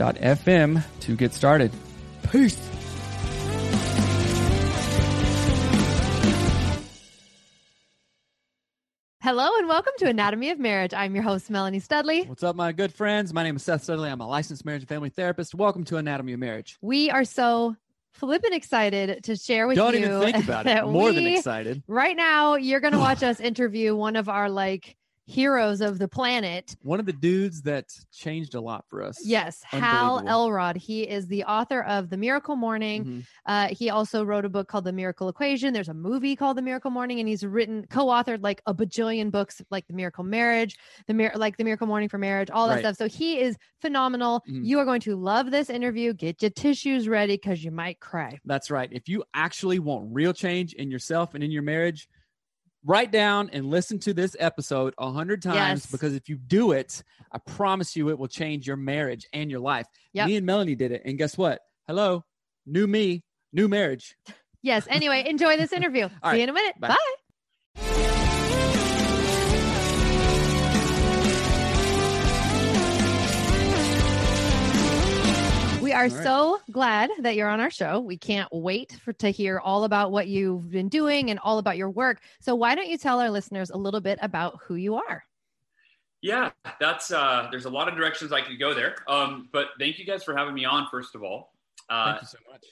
[0.00, 1.72] anchor.fm to get started.
[2.30, 2.58] Peace.
[9.20, 10.94] Hello and welcome to Anatomy of Marriage.
[10.94, 12.22] I'm your host, Melanie Studley.
[12.22, 13.34] What's up, my good friends?
[13.34, 14.08] My name is Seth Studley.
[14.08, 15.54] I'm a licensed marriage and family therapist.
[15.54, 16.78] Welcome to Anatomy of Marriage.
[16.80, 17.76] We are so
[18.12, 20.00] flippin' excited to share with Don't you.
[20.00, 20.68] even think about it.
[20.74, 21.82] that More than excited.
[21.86, 24.96] Right now, you're going to watch us interview one of our like
[25.28, 26.74] heroes of the planet.
[26.82, 29.18] One of the dudes that changed a lot for us.
[29.24, 30.76] Yes, Hal Elrod.
[30.76, 33.04] He is the author of The Miracle Morning.
[33.04, 33.26] Mhm.
[33.44, 35.74] Uh, he also wrote a book called The Miracle Equation.
[35.74, 39.60] There's a movie called The Miracle Morning, and he's written, co-authored like a bajillion books,
[39.70, 40.76] like The Miracle Marriage,
[41.06, 42.80] the Mir- like The Miracle Morning for Marriage, all that Right.
[42.80, 42.96] stuff.
[42.96, 44.42] So he is phenomenal.
[44.48, 44.64] Mhm.
[44.64, 46.14] You are going to love this interview.
[46.14, 48.38] Get your tissues ready because you might cry.
[48.46, 48.88] That's right.
[48.90, 52.08] If you actually want real change in yourself and in your marriage,
[52.88, 55.86] write down and listen to this episode a hundred times Yes.
[55.92, 59.60] because if you do it, I promise you it will change your marriage and your
[59.60, 59.86] life.
[60.14, 60.26] Yep.
[60.26, 61.02] Me and Melanie did it.
[61.04, 61.60] And guess what?
[61.86, 62.24] Hello,
[62.66, 63.22] new me,
[63.52, 64.16] new marriage.
[64.62, 64.86] Yes.
[64.90, 66.08] Anyway, enjoy this interview.
[66.08, 66.36] See right.
[66.38, 66.74] you in a minute.
[66.80, 66.96] Bye.
[67.76, 68.14] Bye.
[75.88, 76.22] We are All right.
[76.22, 77.98] so glad that you're on our show.
[78.00, 81.78] We can't wait for to hear all about what you've been doing and all about
[81.78, 82.20] your work.
[82.40, 85.24] So why don't you tell our listeners a little bit about who you are?
[86.20, 88.96] Yeah, that's uh there's a lot of directions I could go there.
[89.08, 91.54] Um, but thank you guys for having me on, first of all.
[91.88, 92.66] Uh, Thank you so much.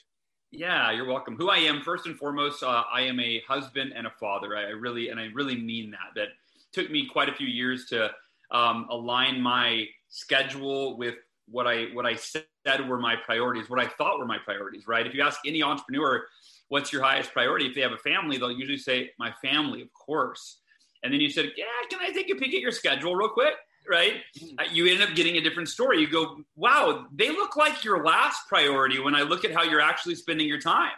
[0.51, 1.35] yeah, you're welcome.
[1.37, 4.55] Who I am, first and foremost, uh, I am a husband and a father.
[4.55, 6.13] I, I really and I really mean that.
[6.13, 6.27] That
[6.71, 8.11] took me quite a few years to
[8.51, 11.15] um, align my schedule with
[11.49, 12.45] what I what I said
[12.87, 14.87] were my priorities, what I thought were my priorities.
[14.87, 15.05] Right?
[15.05, 16.25] If you ask any entrepreneur,
[16.69, 17.67] what's your highest priority?
[17.67, 20.61] If they have a family, they'll usually say, "My family, of course."
[21.03, 23.55] And then you said, "Yeah, can I take a peek at your schedule real quick?"
[23.89, 24.21] Right?
[24.59, 26.01] Uh, You end up getting a different story.
[26.01, 29.81] You go, "Wow, they look like your last priority." When I look at how you're
[29.81, 30.97] actually spending your time.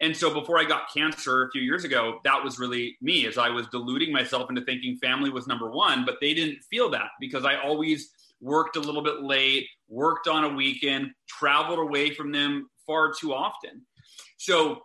[0.00, 3.38] And so before I got cancer a few years ago, that was really me as
[3.38, 7.10] I was deluding myself into thinking family was number one, but they didn't feel that
[7.20, 8.12] because I always
[8.44, 13.32] worked a little bit late, worked on a weekend, traveled away from them far too
[13.32, 13.84] often.
[14.36, 14.82] So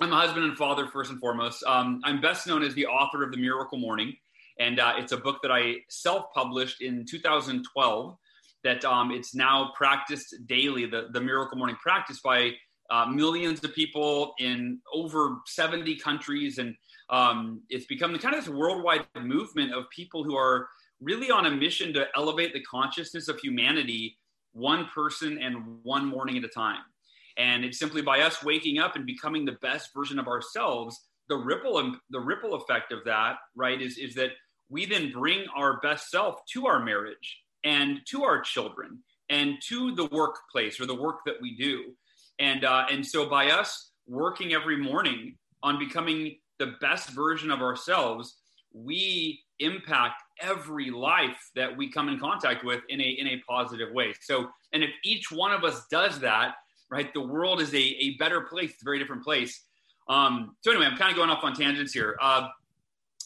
[0.00, 1.64] I'm a husband and father first and foremost.
[1.64, 4.14] Um, I'm best known as the author of The Miracle Morning,
[4.60, 8.16] and uh, it's a book that I self-published in 2012.
[8.64, 10.86] That um, it's now practiced daily.
[10.86, 12.52] The the Miracle Morning practice by
[12.90, 16.74] uh, millions of people in over 70 countries, and
[17.10, 20.68] um, it's become the kind of this worldwide movement of people who are
[21.02, 24.16] really on a mission to elevate the consciousness of humanity,
[24.52, 26.82] one person and one morning at a time.
[27.36, 31.00] And it's simply by us waking up and becoming the best version of ourselves.
[31.28, 34.30] The ripple and the ripple effect of that, right, is is that
[34.68, 39.94] we then bring our best self to our marriage and to our children and to
[39.94, 41.94] the workplace or the work that we do.
[42.38, 47.62] And uh, and so by us working every morning on becoming the best version of
[47.62, 48.36] ourselves,
[48.74, 53.92] we impact every life that we come in contact with in a in a positive
[53.92, 54.12] way.
[54.20, 56.56] So, and if each one of us does that,
[56.90, 58.72] right, the world is a, a better place.
[58.72, 59.62] It's a very different place.
[60.08, 62.16] Um, so anyway, I'm kind of going off on tangents here.
[62.20, 62.48] Uh,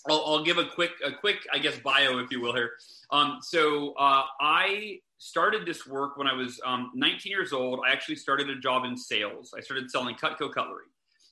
[0.08, 2.72] I'll, I'll give a quick, a quick, I guess, bio, if you will, here.
[3.10, 7.80] Um, so uh, I started this work when I was um, 19 years old.
[7.86, 9.52] I actually started a job in sales.
[9.56, 10.86] I started selling Cutco cutlery,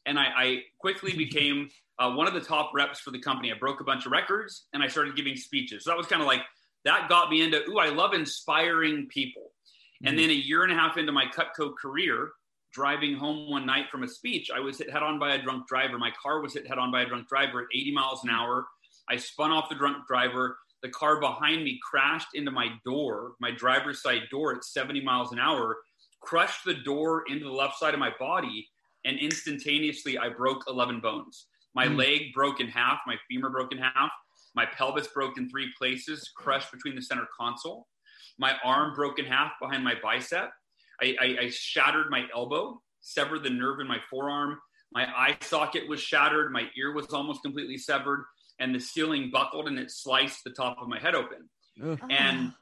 [0.07, 3.52] and I, I quickly became uh, one of the top reps for the company.
[3.52, 5.85] I broke a bunch of records, and I started giving speeches.
[5.85, 6.43] So that was kind of like
[6.85, 7.62] that got me into.
[7.70, 9.43] Ooh, I love inspiring people.
[10.02, 10.08] Mm-hmm.
[10.08, 12.32] And then a year and a half into my Cutco career,
[12.73, 15.69] driving home one night from a speech, I was hit head on by a drunk
[15.69, 15.99] driver.
[15.99, 18.67] My car was hit head on by a drunk driver at 80 miles an hour.
[19.08, 23.50] I spun off the drunk driver the car behind me crashed into my door, my
[23.50, 25.79] driver's side door at 70 miles an hour,
[26.20, 28.69] crushed the door into the left side of my body,
[29.06, 31.46] and instantaneously I broke 11 bones.
[31.75, 31.97] My mm.
[31.97, 34.11] leg broke in half, my femur broke in half,
[34.55, 37.87] my pelvis broke in three places, crushed between the center console.
[38.38, 40.50] My arm broke in half behind my bicep.
[41.03, 44.59] I, I, I shattered my elbow, severed the nerve in my forearm.
[44.93, 46.53] My eye socket was shattered.
[46.53, 48.25] My ear was almost completely severed
[48.61, 51.49] and the ceiling buckled and it sliced the top of my head open.
[51.82, 52.00] Ugh.
[52.11, 52.53] And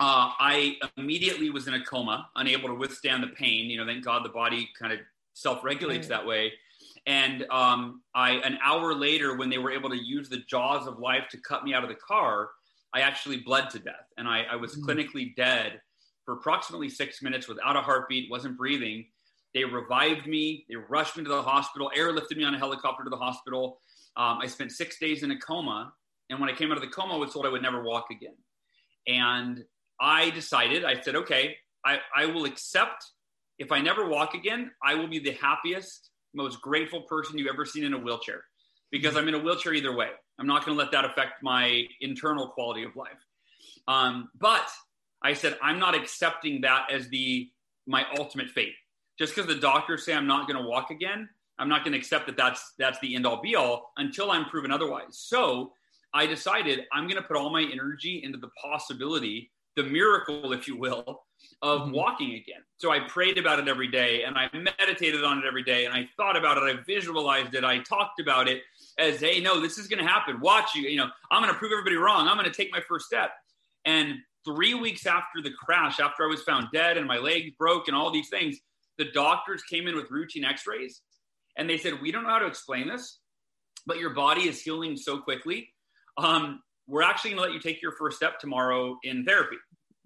[0.00, 3.70] uh, I immediately was in a coma, unable to withstand the pain.
[3.70, 5.00] You know, thank God the body kind of
[5.34, 6.18] self-regulates right.
[6.18, 6.52] that way.
[7.06, 10.98] And um, I, an hour later, when they were able to use the jaws of
[10.98, 12.50] life to cut me out of the car,
[12.94, 14.84] I actually bled to death, and I, I was mm.
[14.84, 15.80] clinically dead
[16.24, 19.06] for approximately six minutes without a heartbeat, wasn't breathing.
[19.52, 20.64] They revived me.
[20.68, 23.78] They rushed me to the hospital, airlifted me on a helicopter to the hospital.
[24.16, 25.92] Um, I spent six days in a coma.
[26.30, 28.06] And when I came out of the coma, I was told I would never walk
[28.10, 28.36] again.
[29.06, 29.64] And
[30.00, 33.04] I decided, I said, okay, I, I will accept
[33.58, 37.64] if I never walk again, I will be the happiest, most grateful person you've ever
[37.64, 38.44] seen in a wheelchair
[38.90, 40.08] because I'm in a wheelchair either way.
[40.38, 43.12] I'm not going to let that affect my internal quality of life.
[43.88, 44.68] Um, but
[45.22, 47.48] I said, I'm not accepting that as the
[47.86, 48.74] my ultimate fate.
[49.18, 51.28] Just because the doctors say I'm not going to walk again,
[51.58, 54.46] I'm not going to accept that that's that's the end all be all until I'm
[54.46, 55.12] proven otherwise.
[55.12, 55.72] So
[56.12, 60.68] I decided I'm going to put all my energy into the possibility, the miracle, if
[60.68, 61.24] you will,
[61.62, 61.92] of mm-hmm.
[61.92, 62.62] walking again.
[62.76, 65.94] So I prayed about it every day and I meditated on it every day and
[65.94, 66.62] I thought about it.
[66.62, 67.64] I visualized it.
[67.64, 68.62] I talked about it
[68.98, 70.40] as, hey, no, this is going to happen.
[70.40, 70.82] Watch you.
[70.82, 72.28] You know, I'm going to prove everybody wrong.
[72.28, 73.30] I'm going to take my first step.
[73.84, 77.88] And three weeks after the crash, after I was found dead and my legs broke
[77.88, 78.58] and all these things,
[78.98, 81.00] the doctors came in with routine x rays
[81.56, 83.18] and they said, We don't know how to explain this,
[83.86, 85.70] but your body is healing so quickly.
[86.16, 89.56] Um, we're actually going to let you take your first step tomorrow in therapy.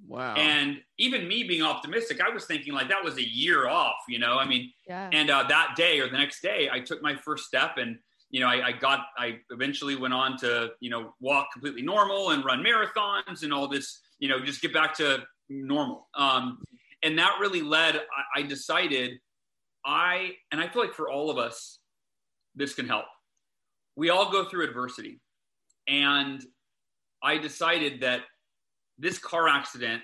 [0.07, 0.35] Wow.
[0.35, 4.19] And even me being optimistic, I was thinking like that was a year off, you
[4.19, 4.39] know?
[4.39, 5.11] I mean, yeah.
[5.13, 7.99] and uh, that day or the next day, I took my first step and,
[8.31, 12.31] you know, I, I, got, I eventually went on to, you know, walk completely normal
[12.31, 16.09] and run marathons and all this, you know, just get back to normal.
[16.15, 16.63] Um,
[17.03, 19.19] and that really led, I, I decided
[19.85, 21.81] I, and I feel like for all of us,
[22.55, 23.07] this can help.
[23.97, 25.21] We all go through adversity.
[25.89, 26.45] And
[27.23, 28.23] I decided that
[28.99, 30.03] this car accident,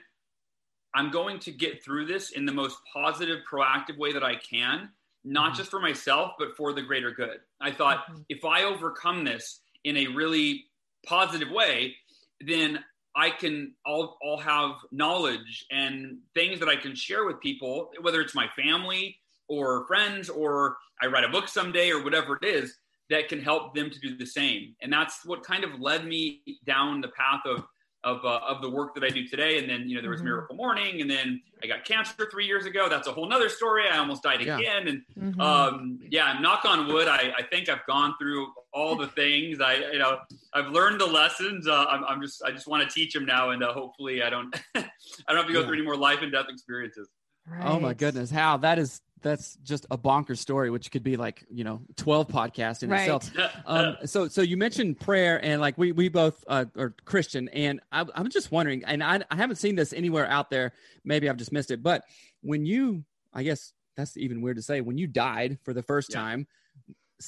[0.95, 4.91] I'm going to get through this in the most positive, proactive way that I can,
[5.25, 5.59] not mm-hmm.
[5.59, 7.39] just for myself, but for the greater good.
[7.61, 8.23] I thought mm-hmm.
[8.29, 10.65] if I overcome this in a really
[11.07, 11.97] positive way,
[12.41, 12.81] then
[13.17, 18.21] I can all, all have knowledge and things that I can share with people, whether
[18.21, 19.19] it's my family,
[19.49, 22.79] or friends or I write a book someday or whatever it is
[23.11, 24.75] that can help them to do the same.
[24.81, 27.65] And that's what kind of led me down the path of
[28.05, 29.59] of, uh, of the work that I do today.
[29.59, 30.29] And then, you know, there was mm-hmm.
[30.29, 32.89] Miracle Morning and then I got cancer three years ago.
[32.89, 33.85] That's a whole nother story.
[33.91, 34.59] I almost died yeah.
[34.59, 34.89] again.
[34.89, 35.41] And mm-hmm.
[35.41, 39.77] um, yeah, knock on wood, I, I think I've gone through all the things I,
[39.93, 40.19] you know,
[40.53, 41.67] I've learned the lessons.
[41.67, 43.51] Uh, I'm, I'm, just, I just want to teach them now.
[43.51, 44.83] And uh, hopefully I don't, I
[45.29, 45.67] don't have to go yeah.
[45.67, 47.09] through any more life and death experiences.
[47.47, 47.65] Right.
[47.65, 48.31] Oh my goodness.
[48.31, 52.29] How that is that's just a bonkers story, which could be like you know twelve
[52.29, 53.01] podcasts in right.
[53.01, 53.31] itself.
[53.67, 57.81] Um, so so you mentioned prayer, and like we we both uh, are Christian, and
[57.91, 60.75] I, I'm just wondering, and I, I haven't seen this anywhere out there.
[61.05, 62.05] Maybe I've just missed it, but
[62.43, 66.11] when you, I guess that's even weird to say, when you died for the first
[66.11, 66.21] yeah.
[66.21, 66.47] time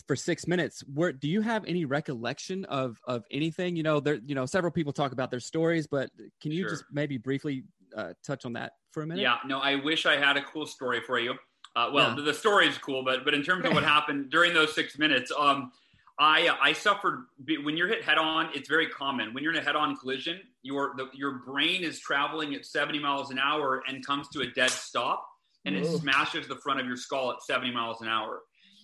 [0.06, 4.18] for six minutes where do you have any recollection of of anything you know there
[4.26, 6.10] you know several people talk about their stories but
[6.42, 6.70] can you sure.
[6.70, 7.62] just maybe briefly
[7.96, 10.66] uh, touch on that for a minute yeah no i wish i had a cool
[10.66, 11.34] story for you
[11.76, 12.14] uh, well, yeah.
[12.16, 14.99] the, the story is cool, but but in terms of what happened during those six
[14.99, 15.71] minutes, um,
[16.18, 17.26] I I suffered
[17.62, 18.49] when you're hit head on.
[18.54, 20.40] It's very common when you're in a head on collision.
[20.62, 24.47] Your the, your brain is traveling at 70 miles an hour and comes to a
[24.47, 25.28] dead stop,
[25.66, 28.40] and it smashes the front of your skull at 70 miles an hour.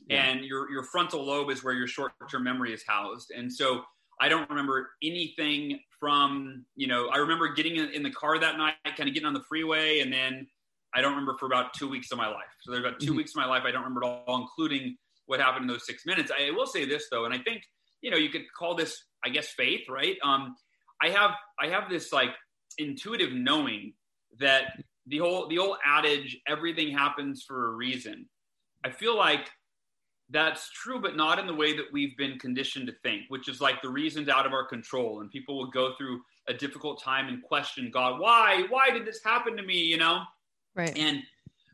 [0.09, 0.25] Yeah.
[0.25, 3.83] And your your frontal lobe is where your short term memory is housed, and so
[4.21, 7.09] I don't remember anything from you know.
[7.09, 10.01] I remember getting in, in the car that night, kind of getting on the freeway,
[10.01, 10.47] and then
[10.95, 12.53] I don't remember for about two weeks of my life.
[12.61, 13.17] So there's about 2 mm-hmm.
[13.17, 14.97] weeks of my life I don't remember at all, including
[15.27, 16.31] what happened in those six minutes.
[16.37, 17.63] I will say this though, and I think
[18.01, 20.17] you know you could call this, I guess, faith, right?
[20.23, 20.55] Um,
[21.01, 22.31] I have I have this like
[22.79, 23.95] intuitive knowing
[24.41, 28.27] that the whole the old adage everything happens for a reason.
[28.85, 29.49] I feel like
[30.31, 33.61] that's true, but not in the way that we've been conditioned to think, which is
[33.61, 35.21] like the reasons out of our control.
[35.21, 38.65] And people will go through a difficult time and question God, why?
[38.71, 39.79] Why did this happen to me?
[39.79, 40.23] You know?
[40.75, 40.97] Right.
[40.97, 41.23] And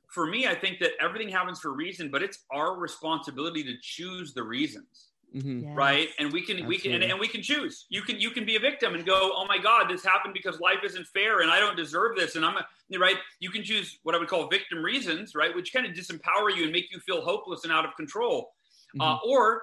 [0.08, 3.74] for me, I think that everything happens for a reason, but it's our responsibility to
[3.80, 5.08] choose the reasons.
[5.36, 5.64] Mhm.
[5.64, 5.76] Yes.
[5.76, 6.08] Right.
[6.18, 7.84] And we can, we can, and, and we can choose.
[7.90, 10.58] You can, you can be a victim and go, oh my God, this happened because
[10.58, 12.34] life isn't fair and I don't deserve this.
[12.34, 13.16] And I'm a, right.
[13.38, 15.54] You can choose what I would call victim reasons, right?
[15.54, 18.54] Which kind of disempower you and make you feel hopeless and out of control.
[18.98, 19.62] Uh, or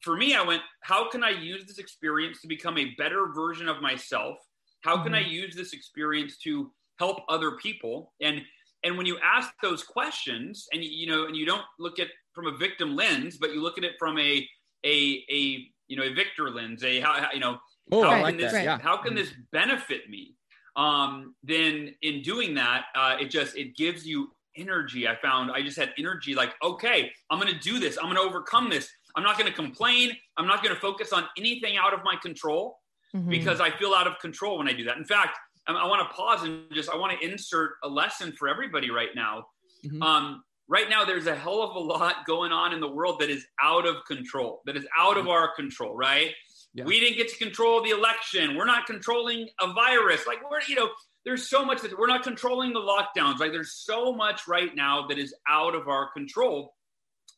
[0.00, 3.68] for me, I went, how can I use this experience to become a better version
[3.68, 4.38] of myself?
[4.80, 8.12] How can I use this experience to help other people?
[8.20, 8.42] And
[8.84, 12.46] and when you ask those questions, and you know, and you don't look at from
[12.46, 14.46] a victim lens, but you look at it from a
[14.84, 17.58] a a you know a victor lens, a how, how you know
[17.92, 18.52] Oh, how I can like this.
[18.52, 18.78] Yeah.
[18.78, 20.34] how can this benefit me?
[20.76, 25.06] Um, then in doing that, uh, it just it gives you energy.
[25.08, 28.70] I found I just had energy like, okay, I'm gonna do this, I'm gonna overcome
[28.70, 28.88] this.
[29.16, 32.78] I'm not gonna complain, I'm not gonna focus on anything out of my control
[33.14, 33.28] Mhm.
[33.30, 34.96] because I feel out of control when I do that.
[34.96, 38.32] In fact, I, I want to pause and just I want to insert a lesson
[38.32, 39.46] for everybody right now.
[39.84, 40.02] Mhm.
[40.02, 43.30] Um, right now, there's a hell of a lot going on in the world that
[43.30, 45.94] is out of control, that is out of our control.
[45.96, 46.32] Right?
[46.74, 46.84] Yeah.
[46.84, 48.56] We didn't get to control the election.
[48.56, 50.26] We're not controlling a virus.
[50.26, 50.90] Like we're you know.
[51.26, 53.38] There's so much that we're not controlling the lockdowns.
[53.38, 56.74] Like there's so much right now that is out of our control.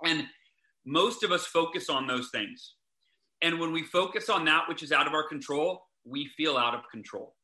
[0.04, 0.26] And
[0.85, 2.75] most of us focus on those things.
[3.42, 6.75] And when we focus on that which is out of our control, we feel out
[6.75, 7.35] of control.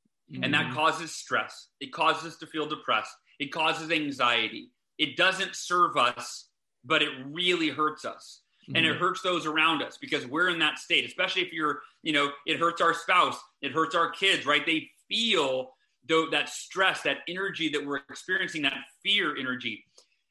[0.42, 1.68] And that causes stress.
[1.80, 3.12] It causes us to feel depressed.
[3.38, 4.70] It causes anxiety.
[4.98, 6.48] It doesn't serve us,
[6.84, 8.40] but it really hurts us.
[8.74, 12.12] And it hurts those around us because we're in that state, especially if you're, you
[12.12, 14.64] know, it hurts our spouse, it hurts our kids, right?
[14.64, 15.74] They feel
[16.08, 19.84] though that stress, that energy that we're experiencing, that fear energy.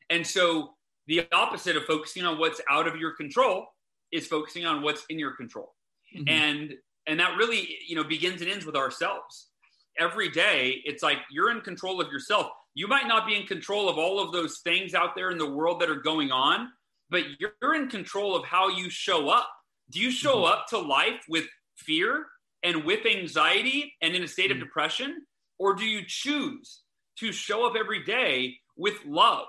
[0.10, 0.76] And so
[1.08, 3.68] the opposite of focusing on what's out of your control
[4.12, 5.76] is focusing on what's in your control.
[6.16, 6.30] Mhm.
[6.30, 6.78] And
[7.08, 9.51] and that really, you know, begins and ends with ourselves.
[9.98, 12.48] Every day, it's like you're in control of yourself.
[12.74, 15.50] You might not be in control of all of those things out there in the
[15.50, 16.70] world that are going on,
[17.10, 19.50] but you're in control of how you show up.
[19.90, 21.46] Do you show up to life with
[21.76, 22.28] fear
[22.64, 24.62] and with anxiety and in a state of Mhm.
[24.62, 25.28] depression?
[25.60, 26.84] Or do you choose
[27.18, 29.48] to show up every day with love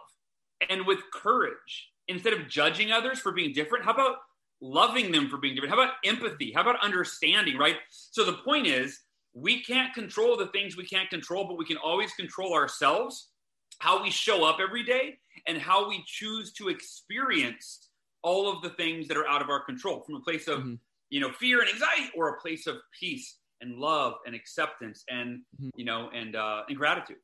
[0.69, 3.85] and with courage instead of judging others for being different?
[3.85, 4.19] How about
[4.61, 5.75] loving them for being different?
[5.75, 6.53] How about empathy?
[6.53, 7.79] How about understanding, right?
[7.89, 9.01] So the point is,
[9.35, 13.31] we can't control the things we can't control, but we can always control ourselves,
[13.79, 17.89] how we show up every day, and how we choose to experience
[18.23, 20.79] all of the things that are out of our control from a place of Mhm.
[21.11, 25.45] you know fear and anxiety or a place of peace and love and acceptance and
[25.61, 25.71] Mhm.
[25.75, 27.19] you know and uh and gratitude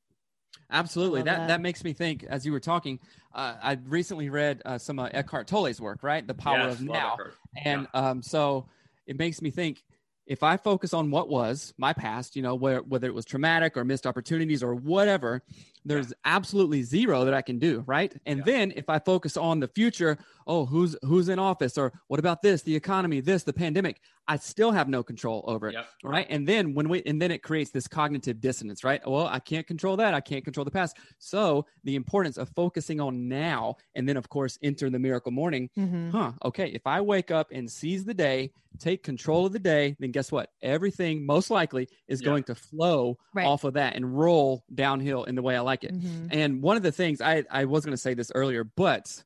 [0.71, 1.23] Absolutely.
[1.23, 1.49] That, that.
[1.49, 2.25] that makes me think.
[2.25, 2.99] As you were talking,
[3.33, 6.27] uh, I recently read uh, some uh, Eckhart Tolle's work, right?
[6.27, 7.12] The Power Yes, of Now.
[7.15, 7.35] Eckhart.
[7.65, 8.69] And um, so
[9.07, 9.85] it makes me think
[10.29, 13.77] if I focus on what was my past, you know, where, whether it was traumatic
[13.79, 15.43] or missed opportunities or whatever,
[15.88, 18.14] there's absolutely zero that I can do, right?
[18.26, 18.45] And Yeah.
[18.45, 22.42] then if I focus on the future, oh, who's who's in office or what about
[22.42, 25.88] this, the economy, this, the pandemic, I still have no control over it, Yep.
[26.02, 26.26] right?
[26.30, 29.00] And then when we and then it creates this cognitive dissonance, right?
[29.07, 30.97] Well, I can't control that, I can't control the past.
[31.18, 35.71] So the importance of focusing on now, and then of course enter the miracle morning
[35.76, 36.12] Mhm.
[36.12, 39.95] huh, okay, if I wake up and seize the day, take control of the day,
[39.99, 40.50] then guess what?
[40.62, 42.23] Everything most likely is Yeah.
[42.23, 43.47] going to flow Right.
[43.47, 45.93] off of that and roll downhill in the way I like it.
[45.95, 46.29] Mhm.
[46.31, 49.23] And one of the things I, I was going to say this earlier, but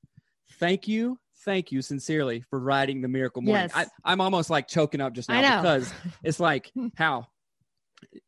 [0.59, 3.71] thank you, thank you sincerely for writing the Miracle Morning.
[3.75, 3.89] Yes.
[4.05, 5.93] I, I'm almost like choking up just now because
[6.23, 7.27] it's like how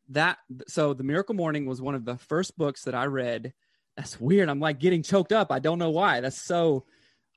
[0.09, 0.37] that.
[0.67, 3.53] So the Miracle Morning was one of the first books that I read.
[3.97, 4.49] That's weird.
[4.49, 5.51] I'm like getting choked up.
[5.51, 6.21] I don't know why.
[6.21, 6.85] That's so.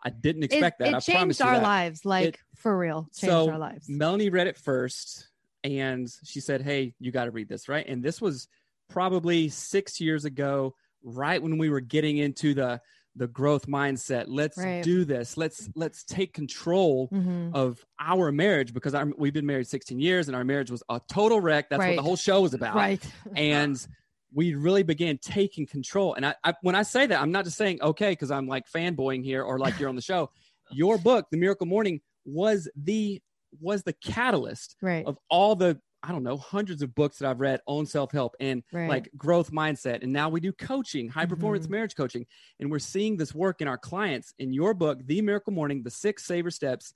[0.05, 0.89] I didn't It, expect that.
[0.89, 1.63] it I changed our that.
[1.65, 3.89] lives, like for real, changed so our lives.
[3.89, 5.27] Melanie read it first
[5.65, 7.85] and she said, Hey, you got to read this, right?
[7.85, 8.47] And this was
[8.89, 12.81] probably six years ago, right when we were getting into the
[13.17, 14.27] the growth mindset.
[14.29, 14.85] Let's Right.
[14.85, 15.37] do this.
[15.37, 17.53] Let's let's take control Mhm.
[17.53, 21.01] of our marriage because our, we've been married 16 years and our marriage was a
[21.09, 21.69] total wreck.
[21.69, 23.03] That's what the whole show was about Right.
[23.37, 23.85] and
[24.33, 26.15] we really began taking control.
[26.15, 28.71] And I, I when I say that, I'm not just saying okay because I'm like
[28.71, 30.31] fanboying here or like you're on the show.
[30.71, 33.21] Your book, The Miracle Morning, was the
[33.61, 35.05] was the catalyst Right.
[35.07, 38.37] of all the I don't know hundreds of books that I've read on self help
[38.41, 38.89] and Right.
[38.89, 40.03] like growth mindset.
[40.03, 41.71] And now we do coaching, high performance Mhm.
[41.71, 42.27] marriage coaching,
[42.61, 44.33] and we're seeing this work in our clients.
[44.39, 46.95] In your book, The Miracle Morning, the six saver steps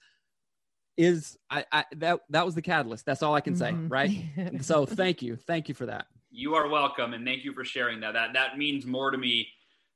[0.97, 3.05] is I, I that that was the catalyst.
[3.07, 3.91] That's all I can say, Mhm.
[3.91, 4.11] right?
[4.63, 6.07] so thank you, thank you for that.
[6.35, 8.13] you are welcome, and thank you for sharing that.
[8.13, 9.49] That that means more to me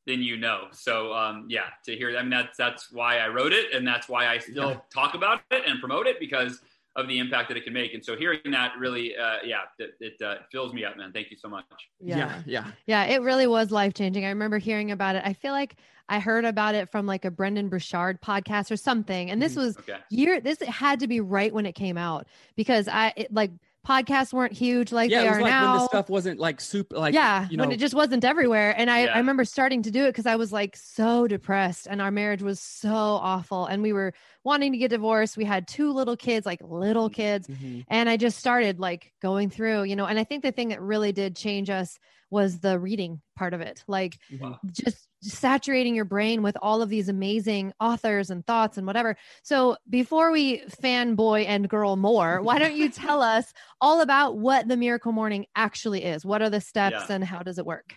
[0.07, 0.69] than you know.
[0.73, 4.09] So um, yeah, to hear, I mean, that's that's why I wrote it, and that's
[4.09, 4.81] why I still Yeah.
[4.91, 6.61] talk about it and promote it because
[6.97, 7.95] of the impact that it can make.
[7.95, 11.13] And so hearing that really, uh, yeah, it, it uh, fills me up, man.
[11.13, 11.65] Thank you so much.
[12.01, 12.43] Yeah.
[12.47, 12.67] yeah.
[12.87, 14.25] Yeah, it really was life changing.
[14.25, 15.23] I remember hearing about it.
[15.25, 15.77] I feel like
[16.09, 19.31] I heard about it from like a Brendon Burchard podcast or something.
[19.31, 19.57] And this Mhm.
[19.59, 19.99] was Okay.
[20.11, 22.27] year this had to be right when it came out
[22.57, 23.51] because I it, like
[23.87, 25.71] podcasts weren't huge like yeah, they it was are like now.
[25.71, 28.75] when the stuff wasn't like super like yeah, you know when it just wasn't everywhere.
[28.77, 29.15] And I, Yeah.
[29.15, 32.43] I remember starting to do it because I was like so depressed and our marriage
[32.43, 33.67] was so awful.
[33.67, 34.13] And we were
[34.47, 35.37] wanting to get divorced.
[35.37, 37.49] We had two little kids, like little kids.
[37.49, 37.85] Mhm.
[37.89, 40.81] And I just started like going through, you know, and I think the thing that
[40.81, 41.99] really did change us
[42.31, 43.85] was the reading part of it.
[43.89, 44.59] Like Wow.
[44.73, 49.17] just saturating your brain with all of these amazing authors and thoughts and whatever.
[49.43, 54.67] So before we fanboy and girl more, why don't you tell us all about what
[54.69, 56.25] the miracle morning actually is?
[56.25, 57.15] What are the steps Yeah.
[57.15, 57.95] and how does it work?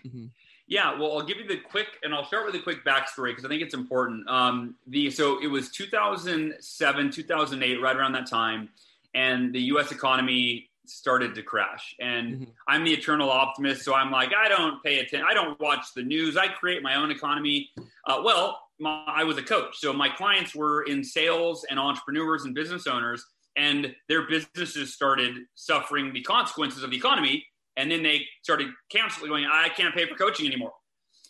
[0.70, 3.44] Yeah, well, I'll give you the quick, and I'll start with a quick backstory because
[3.44, 4.28] I think it's important.
[4.30, 8.68] Um, the so it was 2007, 2008, right around that time,
[9.12, 9.90] and the U.S.
[9.90, 11.96] economy started to crash.
[12.00, 12.52] And Mhm.
[12.68, 15.26] I'm the eternal optimist, so I'm like, I don't pay attention.
[15.28, 16.36] I don't watch the news.
[16.36, 17.70] I create my own economy.
[18.06, 22.44] Uh, well, my, I was a coach, so my clients were in sales and entrepreneurs
[22.44, 23.24] and business owners,
[23.56, 27.44] and their businesses started suffering the consequences of the economy
[27.76, 30.72] and then they started canceling going i can't pay for coaching anymore.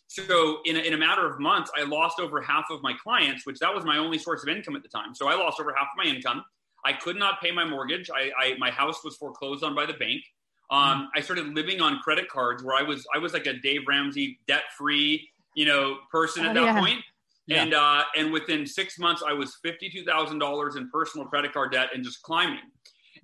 [0.09, 3.47] So in a, in a matter of months i lost over half of my clients
[3.47, 5.15] which that was my only source of income at the time.
[5.15, 6.45] So i lost over half of my income.
[6.85, 8.09] I could not pay my mortgage.
[8.11, 10.23] I, I my house was foreclosed on by the bank.
[10.71, 13.83] Um, i started living on credit cards where i was i was like a dave
[13.89, 16.79] ramsey debt free you know person at Oh, that yeah.
[16.81, 17.01] point.
[17.47, 17.63] Yeah.
[17.63, 22.05] and uh, and within six months i was $52000 in personal credit card debt and
[22.05, 22.61] just climbing.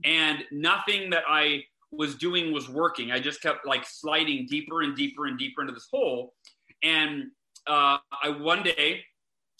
[0.04, 3.12] And nothing that i was doing was working.
[3.12, 6.34] I just kept like sliding deeper and deeper and deeper into this hole.
[6.82, 7.24] And
[7.66, 9.02] uh, I one day,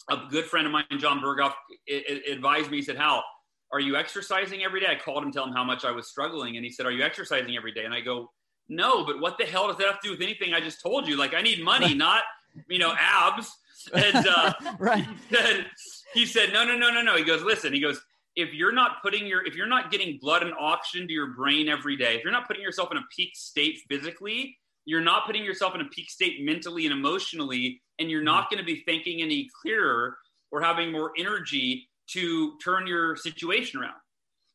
[0.09, 1.53] a good friend of mine, Jon Berghoff,
[1.89, 2.77] i- i- advised me.
[2.77, 3.23] He said, "Hal,
[3.71, 6.55] are you exercising every day?" I called him, tell him how much I was struggling,
[6.57, 8.31] and he said, "Are you exercising every day?" And I go,
[8.69, 11.07] "No, but what the hell does that have to do with anything I just told
[11.07, 11.17] you?
[11.17, 12.23] Like, I need money, not
[12.69, 13.51] you know abs."
[13.93, 15.05] And uh, right.
[15.29, 15.65] he said,
[16.13, 17.15] he said, no, no, no, no, no.
[17.15, 18.01] He goes, listen, he goes,
[18.37, 21.67] if you're not putting your, if you're not getting blood and oxygen to your brain
[21.67, 25.43] every day, if you're not putting yourself in a peak state physically, you're not putting
[25.43, 28.55] yourself in a peak state mentally and emotionally, and you're not mm-hmm.
[28.55, 30.15] going to be thinking any clearer
[30.51, 33.95] or having more energy to turn your situation around.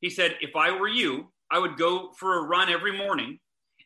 [0.00, 3.40] He said, if I were you, I would go for a run every morning.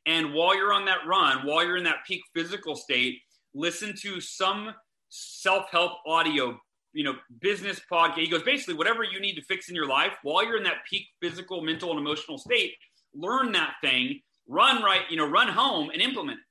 [0.05, 3.19] And while you're on that run, while you're in that peak physical state,
[3.55, 4.73] listen to some
[5.09, 6.59] self-help audio
[6.97, 10.15] you know business podcast he goes basically whatever you need to fix in your life
[10.23, 12.73] while you're in that peak physical mental and emotional state
[13.15, 16.43] learn that thing run right you know run home and implement it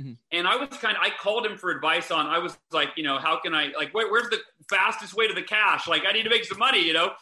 [0.00, 0.16] Mhm.
[0.32, 3.04] and i was kind of i called him for advice on i was like you
[3.04, 6.10] know how can i like where, where's the fastest way to the cash like i
[6.12, 7.12] need to make some money you know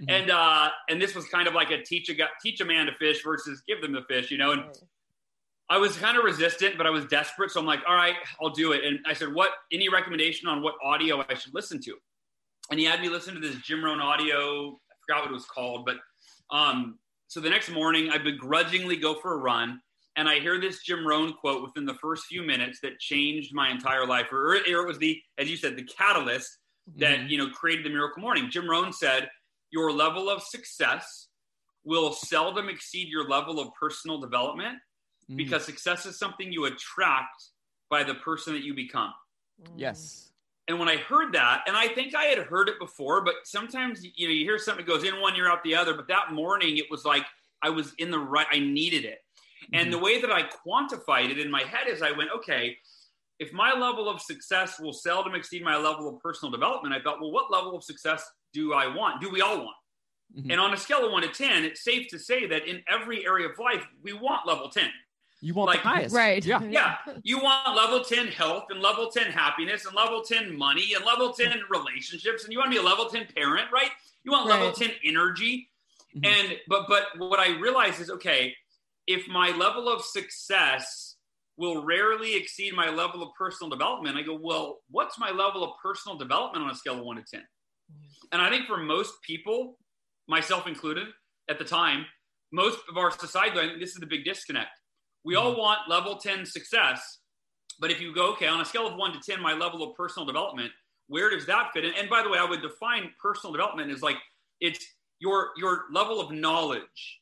[0.00, 0.06] Mhm.
[0.08, 2.94] and uh and this was kind of like a teach a teach a man to
[2.94, 4.64] fish versus give them the fish you know and
[5.68, 7.50] I was kind of resistant, but I was desperate.
[7.50, 8.84] So I'm like, all right, I'll do it.
[8.84, 11.96] And I said, what, any recommendation on what audio I should listen to?
[12.70, 14.70] And he had me listen to this Jim Rohn audio.
[14.90, 15.96] I forgot what it was called, but
[16.56, 16.98] um,
[17.28, 19.80] so the next morning I begrudgingly go for a run
[20.16, 23.70] and I hear this Jim Rohn quote within the first few minutes that changed my
[23.70, 24.26] entire life.
[24.30, 26.58] Or, or it was the, as you said, the catalyst
[26.96, 27.30] that, Mhm.
[27.30, 28.50] you know, created the miracle morning.
[28.50, 29.30] Jim Rohn said,
[29.70, 31.28] your level of success
[31.84, 34.78] will seldom exceed your level of personal development
[35.30, 35.36] Mhm.
[35.38, 37.44] because success is something you attract
[37.88, 39.12] by the person that you become.
[39.76, 40.31] yes.
[40.68, 44.04] And when I heard that, and I think I had heard it before, but sometimes
[44.04, 45.94] you know you hear something goes in one, you're out the other.
[45.94, 47.24] But that morning, it was like
[47.62, 48.46] I was in the right.
[48.50, 49.18] I needed it,
[49.72, 52.76] and the way that I quantified it in my head is I went, okay,
[53.40, 57.20] if my level of success will seldom exceed my level of personal development, I thought,
[57.20, 59.20] well, what level of success do I want?
[59.20, 59.76] Do we all want?
[60.38, 60.52] Mhm.
[60.52, 63.26] And on a scale of one to ten, it's safe to say that in every
[63.26, 64.90] area of life, we want level ten.
[65.44, 66.14] You want like- the highest.
[66.14, 66.44] Right.
[66.44, 66.62] Yeah.
[66.62, 71.04] Yeah, you want level 10 health and level 10 happiness and level 10 money and
[71.04, 73.90] level 10 relationships and you want to be a level 10 parent, right?
[74.22, 74.76] You want level Right.
[74.76, 75.68] 10 energy.
[76.16, 76.26] Mhm.
[76.26, 78.56] And but but what I realize is okay,
[79.08, 81.16] if my level of success
[81.56, 85.72] will rarely exceed my level of personal development, I go, well, what's my level of
[85.82, 87.46] personal development on a scale of 1 to 10?
[88.30, 89.78] And I think for most people,
[90.28, 91.08] myself included
[91.48, 92.06] at the time,
[92.52, 94.70] most of our society, I think this is the big disconnect.
[95.24, 95.60] We all mm-hmm.
[95.60, 97.18] want level 10 success,
[97.80, 99.96] but if you go, okay, on a scale of 1 to 10, my level of
[99.96, 100.70] personal development,
[101.08, 101.92] where does that fit in?
[101.98, 104.16] And by the way, I would define personal development as like
[104.60, 104.84] it's
[105.18, 107.20] your your level of knowledge,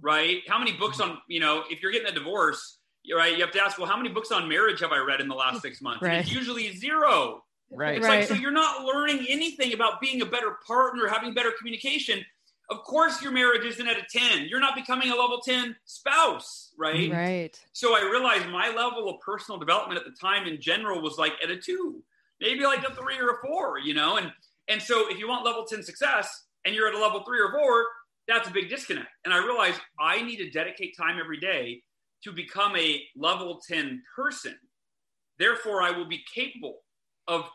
[0.00, 0.42] right?
[0.48, 1.12] How many books mm-hmm.
[1.12, 2.78] on, you know, if you're getting a divorce,
[3.14, 3.36] right.
[3.36, 5.34] You have to ask, well, how many books on marriage have I read in the
[5.34, 6.02] last six months?
[6.02, 6.20] Right.
[6.20, 7.42] it's usually zero.
[7.72, 7.98] Right.
[7.98, 8.20] It's Right.
[8.20, 12.24] like, so you're not learning anything about being a better partner, having better communication.
[12.70, 14.46] Of course, your marriage isn't at a 10.
[14.48, 17.10] You're not becoming a level 10 spouse, right?
[17.10, 17.60] Right.
[17.72, 21.32] So I realized my level of personal development at the time in general was like
[21.42, 22.02] at a two,
[22.40, 24.18] maybe like a three or a four, you know?
[24.18, 24.30] And
[24.68, 27.50] and so if you want level 10 success and you're at a level three or
[27.50, 27.86] four,
[28.28, 29.08] that's a big disconnect.
[29.24, 31.82] And I realized I need to dedicate time every day
[32.22, 34.56] to become a level 10 person.
[35.40, 36.78] Therefore, I will be capable
[37.26, 37.50] of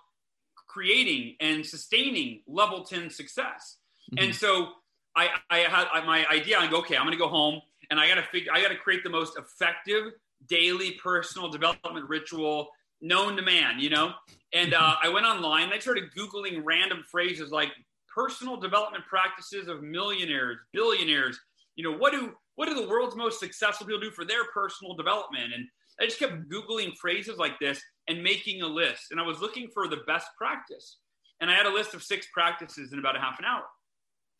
[0.68, 3.78] creating and sustaining level 10 success.
[4.18, 4.32] And mm-hmm.
[4.34, 4.74] so
[5.16, 6.58] I, I had my idea.
[6.58, 8.70] I go, okay, I'm going to go home and I got to figure, I got
[8.70, 10.12] to create the most effective
[10.48, 12.70] daily personal development ritual
[13.02, 14.14] known to man, you know?
[14.54, 17.72] And uh, I went online and I started Googling random phrases like
[18.14, 21.40] personal development practices of millionaires, billionaires.
[21.76, 24.96] You know, what do, what do the world's most successful people do for their personal
[24.96, 25.54] development?
[25.54, 25.68] And
[26.00, 29.12] I just kept Googling phrases like this and making a list.
[29.12, 30.98] And I was looking for the best practice.
[31.42, 33.64] And I had a list of six practices in about a half an hour.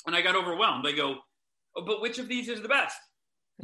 [0.08, 0.86] And I got overwhelmed.
[0.88, 1.18] I go,
[1.76, 2.98] oh, but which of these is the best?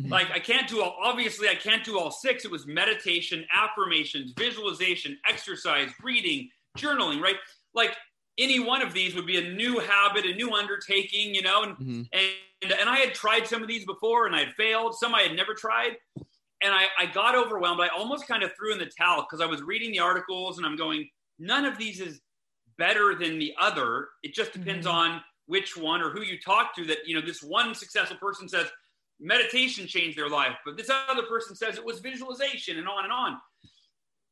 [0.07, 2.45] Like I can't do all obviously I can't do all six.
[2.45, 7.35] It was meditation, affirmations, visualization, exercise, reading, journaling, right?
[7.73, 7.97] Like
[8.37, 11.75] any one of these would be a new habit, a new undertaking, you know, and
[11.77, 12.09] Mhm.
[12.13, 15.23] and and I had tried some of these before and I had failed, some I
[15.23, 15.97] had never tried.
[16.63, 17.81] And I, I got overwhelmed.
[17.81, 20.65] I almost kind of threw in the towel because I was reading the articles and
[20.65, 22.21] I'm going, none of these is
[22.77, 24.07] better than the other.
[24.23, 24.93] It just depends Mhm.
[24.93, 26.85] on which one or who you talk to.
[26.85, 28.67] That, you know, this one successful person says
[29.19, 33.11] meditation changed their life, but this other person says it was visualization and on and
[33.11, 33.37] on.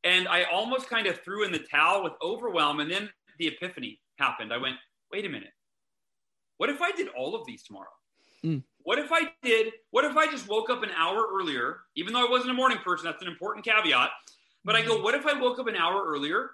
[0.02, 2.80] And I almost kind of threw in the towel with overwhelm.
[2.80, 4.50] And then the epiphany happened.
[4.50, 4.76] I went,
[5.12, 5.52] wait a minute.
[6.56, 7.92] What if I did all of these tomorrow?
[8.42, 8.62] Mm.
[8.84, 9.74] What if I did?
[9.90, 12.78] What if I just woke up an hour earlier, even though I wasn't a morning
[12.82, 13.04] person?
[13.04, 14.08] That's an important caveat.
[14.64, 16.52] But I go, what if I woke up an hour earlier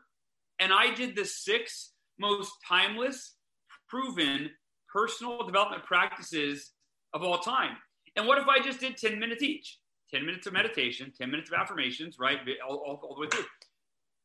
[0.58, 3.35] and I did the six most timeless,
[3.96, 4.50] proven
[4.92, 6.72] personal development practices
[7.14, 7.76] of all time?
[8.16, 9.78] And what if I just did 10 minutes each?
[10.12, 12.38] 10 minutes of meditation, 10 minutes of affirmations, right?
[12.66, 13.44] All, all, all the way through.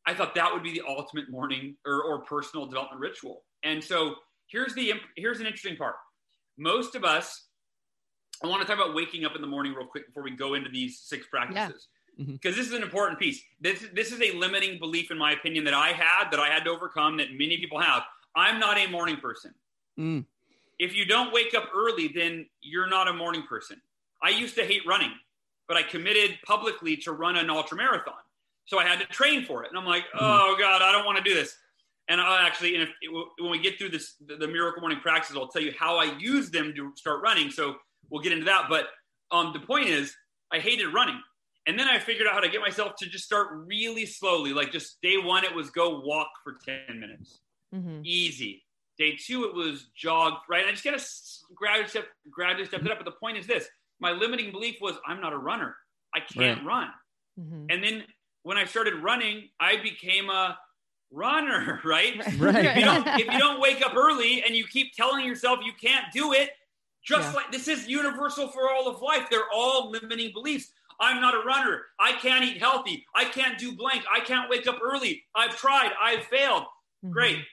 [0.06, 3.44] I thought that would be the ultimate morning or, or personal development ritual.
[3.64, 4.16] And so
[4.48, 5.96] here's the here's an interesting part.
[6.58, 7.48] Most of us,
[8.44, 10.54] I want to talk about waking up in the morning real quick before we go
[10.54, 11.88] into these six practices.
[12.20, 12.34] Mm-hmm.
[12.34, 13.42] Because this is an important piece.
[13.60, 16.66] This, this is a limiting belief, in my opinion, that I had, that I had
[16.66, 18.04] to overcome, that many people have.
[18.36, 19.54] I'm not a morning person.
[20.00, 20.26] Mm.
[20.80, 23.82] If you don't wake up early, then you're not a morning person.
[24.24, 25.12] I used to hate running,
[25.68, 28.14] but I committed publicly to run an ultra marathon.
[28.66, 29.70] So I had to train for it.
[29.70, 31.56] And I'm like, oh God, I don't want to do this.
[32.08, 35.38] And I actually, and if, when we get through this, the, the miracle morning practices,
[35.38, 37.50] I'll tell you how I use them to start running.
[37.52, 37.76] So
[38.10, 38.66] we'll get into that.
[38.70, 38.88] But
[39.32, 40.14] um, the point is,
[40.52, 41.20] I hated running.
[41.68, 44.52] And then I figured out how to get myself to just start really slowly.
[44.52, 47.40] Like just day one, it was go walk for 10 minutes.
[47.74, 48.06] Mhm.
[48.06, 48.66] Easy.
[48.98, 50.66] Day two, it was jog, right?
[50.68, 51.06] I just got to
[51.56, 52.98] gradually step, gradually stepped it up.
[53.00, 53.68] But the point is this
[54.00, 55.76] my limiting belief was I'm not a runner.
[56.14, 56.66] I can't Right.
[56.66, 56.94] run.
[57.40, 57.74] Mhm.
[57.74, 58.06] And then
[58.44, 60.60] when I started running, I became a
[61.12, 62.16] runner, right?
[62.38, 62.66] Right.
[62.66, 65.74] If you don't, if you don't wake up early and you keep telling yourself you
[65.74, 66.52] can't do it,
[67.04, 67.36] just Yeah.
[67.36, 69.28] like this is universal for all of life.
[69.30, 70.72] They're all limiting beliefs.
[71.00, 71.88] I'm not a runner.
[72.00, 73.08] I can't eat healthy.
[73.16, 74.04] I can't do blank.
[74.12, 75.26] I can't wake up early.
[75.34, 75.92] I've tried.
[76.00, 76.66] I've failed.
[77.04, 77.12] Mhm.
[77.12, 77.46] Great.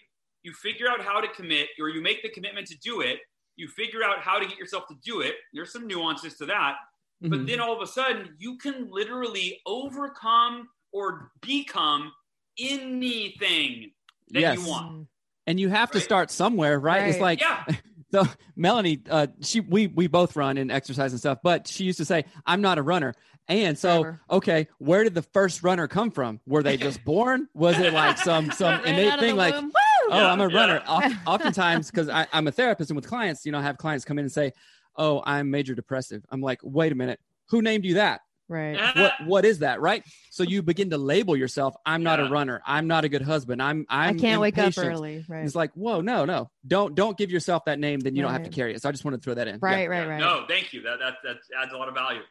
[0.43, 3.19] You figure out how to commit, or you make the commitment to do it.
[3.57, 5.35] You figure out how to get yourself to do it.
[5.53, 6.77] There's some nuances to that.
[7.21, 7.47] But Mhm.
[7.49, 12.13] then all of a sudden, you can literally overcome or become
[12.59, 13.93] anything
[14.31, 14.59] that Yes.
[14.59, 15.09] you want.
[15.47, 17.09] And you have to start somewhere, right?
[17.09, 17.65] It's like Yeah.
[18.13, 18.25] so
[18.55, 22.05] Melanie, uh, she we we both run and exercise and stuff, but she used to
[22.05, 23.15] say, "I'm not a runner."
[23.49, 24.21] And so, Forever.
[24.31, 26.39] okay, where did the first runner come from?
[26.47, 27.49] Were they just born?
[27.55, 29.73] Was it like some some innate thing, like, womb.
[30.11, 30.83] Oh, Yeah, I'm a runner?
[30.87, 34.19] Oft- Oftentimes, because I'm a therapist and with clients, you know, I have clients come
[34.19, 34.53] in and say,
[34.97, 38.21] "Oh, I'm major depressive." I'm like, wait a minute, who named you that?
[38.51, 38.79] Right.
[38.97, 40.03] What what is that, right?
[40.31, 41.75] So you begin to label yourself.
[41.85, 42.63] I'm not a runner.
[42.67, 43.61] I'm not a good husband.
[43.61, 45.23] I'm I I'm can't wake up early.
[45.29, 45.45] Right.
[45.45, 48.01] It's like, whoa, no, no, don't don't give yourself that name.
[48.01, 48.81] Then you don't have to carry it.
[48.81, 49.59] So I just wanted to throw that in.
[49.61, 49.87] right, Yeah.
[49.89, 50.19] right, Yeah, right.
[50.21, 50.81] No, thank you.
[50.81, 52.23] That that that adds a lot of value.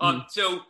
[0.00, 0.60] Um, so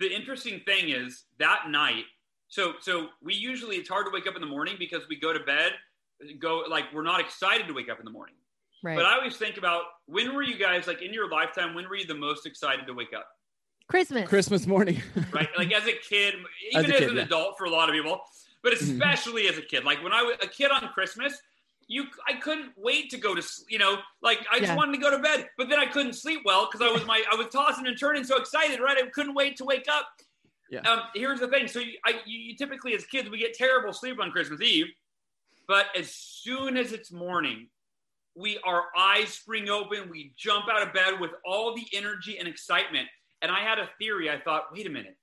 [0.00, 2.04] the interesting thing is that night.
[2.48, 5.32] So so we usually it's hard to wake up in the morning because we go
[5.32, 5.70] to bed,
[6.38, 8.34] go like we're not excited to wake up in the morning.
[8.82, 8.96] right.
[8.96, 11.74] But I always think about when were you guys like in your lifetime?
[11.74, 13.26] When were you the most excited to wake up?
[13.88, 14.28] Christmas.
[14.28, 15.02] Christmas morning.
[15.32, 16.34] Right, like as a kid,
[16.72, 17.22] even a as, kid, an yeah.
[17.22, 18.20] adult for a lot of people,
[18.62, 18.82] but Mhm.
[18.92, 19.84] especially as a kid.
[19.84, 21.38] Like when I was a kid on Christmas,
[21.88, 24.76] you I couldn't wait to go to s- you know like I just Yeah.
[24.76, 27.22] wanted to go to bed, but then I couldn't sleep well because I was my
[27.30, 28.80] I was tossing and turning so excited.
[28.80, 30.06] Right, I couldn't wait to wake up.
[30.70, 30.80] Yeah.
[30.90, 31.68] Um, here's the thing.
[31.68, 34.86] So you, I, you, you typically, as kids, we get terrible sleep on Christmas Eve,
[35.68, 37.68] but as soon as it's morning,
[38.34, 40.08] we our eyes spring open.
[40.10, 43.08] We jump out of bed with all the energy and excitement.
[43.42, 44.30] And I had a theory.
[44.30, 45.16] I thought, wait a minute,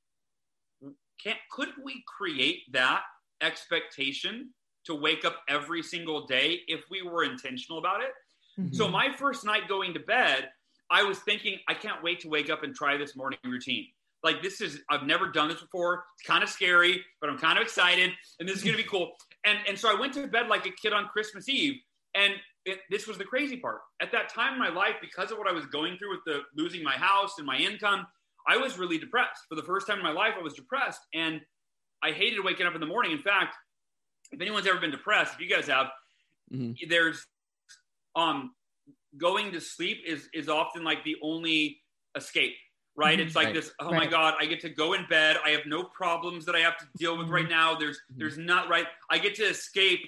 [1.24, 3.04] can't couldn't we create that
[3.42, 4.54] expectation
[4.86, 8.12] to wake up every single day if we were intentional about it?
[8.60, 8.76] Mhm.
[8.76, 10.52] So my first night going to bed,
[10.90, 13.88] I was thinking, I can't wait to wake up and try this morning routine.
[14.24, 16.04] Like this is, I've never done this before.
[16.18, 18.88] It's kind of scary, but I'm kind of excited, and this is going to be
[18.90, 19.16] cool.
[19.46, 21.76] And and so I went to bed like a kid on Christmas Eve,
[22.14, 22.34] and
[22.66, 23.80] it, this was the crazy part.
[24.02, 26.42] At that time in my life, because of what I was going through with the
[26.56, 28.06] losing my house and my income,
[28.48, 29.42] I was really depressed.
[29.48, 31.42] For the first time in my life, I was depressed, and
[32.04, 33.12] I hated waking up in the morning.
[33.12, 33.56] In fact,
[34.32, 35.88] if anyone's ever been depressed, if you guys have,
[36.52, 36.90] Mhm.
[36.90, 37.26] there's
[38.16, 38.56] um
[39.18, 41.82] going to sleep is is often like the only
[42.16, 42.56] escape
[43.00, 43.18] right?
[43.18, 43.26] Mhm.
[43.26, 43.56] it's like Right.
[43.56, 45.38] this oh my god i get to go in bed.
[45.44, 47.76] I have no problems that i have to deal with right now.
[47.76, 48.18] There's Mhm.
[48.20, 48.88] there's not right?
[49.10, 50.02] I get to escape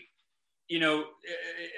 [0.68, 0.96] you know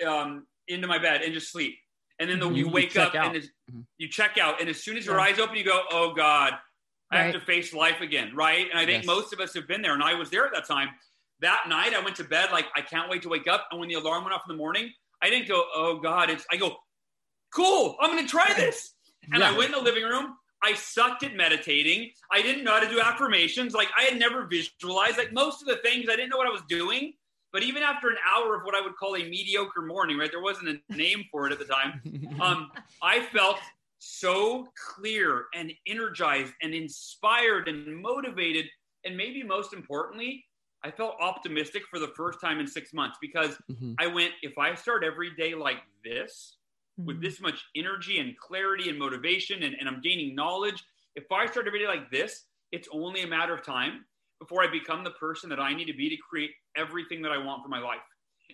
[0.04, 1.78] uh, um into my bed and just sleep.
[2.19, 2.56] And then the, Mhm.
[2.58, 3.36] you You wake check up out.
[3.36, 3.49] and
[3.97, 4.60] you check out.
[4.62, 5.23] And as soon as your Yeah.
[5.26, 6.54] eyes open you go oh god
[7.12, 8.34] i have to face life again.
[8.36, 8.69] Right?
[8.69, 9.06] And i think Yes.
[9.15, 9.93] most of us have been there.
[9.93, 10.89] And i was there at that time.
[11.39, 13.67] That night i went to bed like i can't wait to wake up.
[13.71, 16.45] And when the alarm went off in the morning i didn't go oh god it's
[16.52, 16.69] i go
[17.54, 18.95] cool i'm gonna try this.
[19.32, 22.80] And i went in the living room i sucked at meditating i didn't know how
[22.80, 26.30] to do affirmations like i had never visualized like most of the things i didn't
[26.30, 27.13] know what i was doing
[27.52, 30.41] but even after an hour of what i would call a mediocre morning right there
[30.41, 32.02] wasn't a name for it at the time
[32.41, 32.71] um,
[33.02, 33.58] I felt
[33.99, 38.65] so clear and energized and inspired and motivated.
[39.06, 40.43] And maybe most importantly,
[40.84, 43.95] I felt optimistic for the first time in six months because Mhm.
[43.99, 46.58] I went, if I start every day like this,
[46.98, 47.22] with Mhm.
[47.22, 50.84] this much energy and clarity and motivation, and, and I'm gaining knowledge,
[51.16, 54.06] if I start every day like this, it's only a matter of time
[54.40, 57.38] before I become the person that I need to be to create everything that I
[57.38, 58.02] want for my life.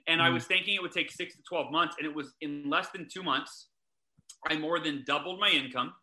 [0.08, 0.34] And I Mhm.
[0.36, 3.08] was thinking it would take six to 12 months, and it was in less than
[3.08, 3.70] two months.
[4.48, 5.96] I more than doubled my income.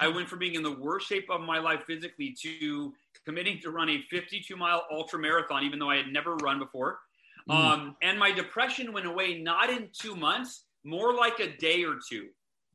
[0.00, 3.70] I went from being in the worst shape of my life physically to committing to
[3.70, 7.00] run a 52 mile ultra marathon, even though I had never run before.
[7.48, 7.54] Mm.
[7.54, 11.96] Um, and my depression went away not in two months, more like a day or
[12.08, 12.28] two.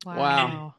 [0.06, 0.74] Wow.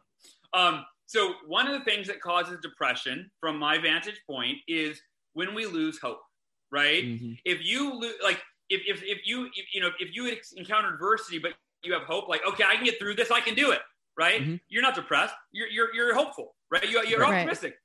[0.53, 4.99] Um, so one of the things that causes depression, from my vantage point, is
[5.33, 6.21] when we lose hope.
[6.71, 7.03] Right?
[7.03, 7.37] Mhm.
[7.45, 11.37] If you lo- like, if if if you if, you know if you encounter adversity,
[11.37, 13.81] but you have hope, like okay, I can get through this, I can do it.
[14.17, 14.41] Right?
[14.41, 14.59] Mhm.
[14.69, 15.35] You're not depressed.
[15.51, 16.55] You're you're you're hopeful.
[16.71, 16.89] Right?
[16.89, 17.39] You, you're Right.
[17.41, 17.77] optimistic.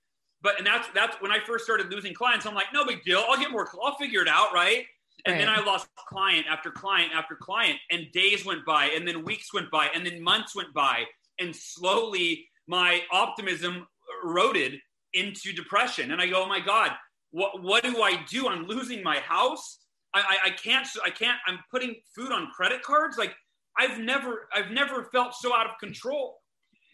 [0.43, 2.47] But and that's that's when I first started losing clients.
[2.47, 3.23] I'm like, no big deal.
[3.29, 3.69] I'll get more.
[3.85, 4.55] I'll figure it out.
[4.55, 4.87] Right?
[5.27, 9.25] And then I lost client after client after client, and days went by, and then
[9.25, 11.05] weeks went by, and then months went by,
[11.39, 13.87] and slowly my optimism
[14.25, 14.79] eroded
[15.15, 16.13] into depression.
[16.13, 16.93] And I go, oh my God,
[17.31, 18.49] what what do I do?
[18.49, 19.79] I'm losing my house.
[20.15, 23.17] I, I, I can't I can't I'm putting food on credit cards.
[23.19, 23.35] Like
[23.79, 26.39] I've never I've never felt so out of control.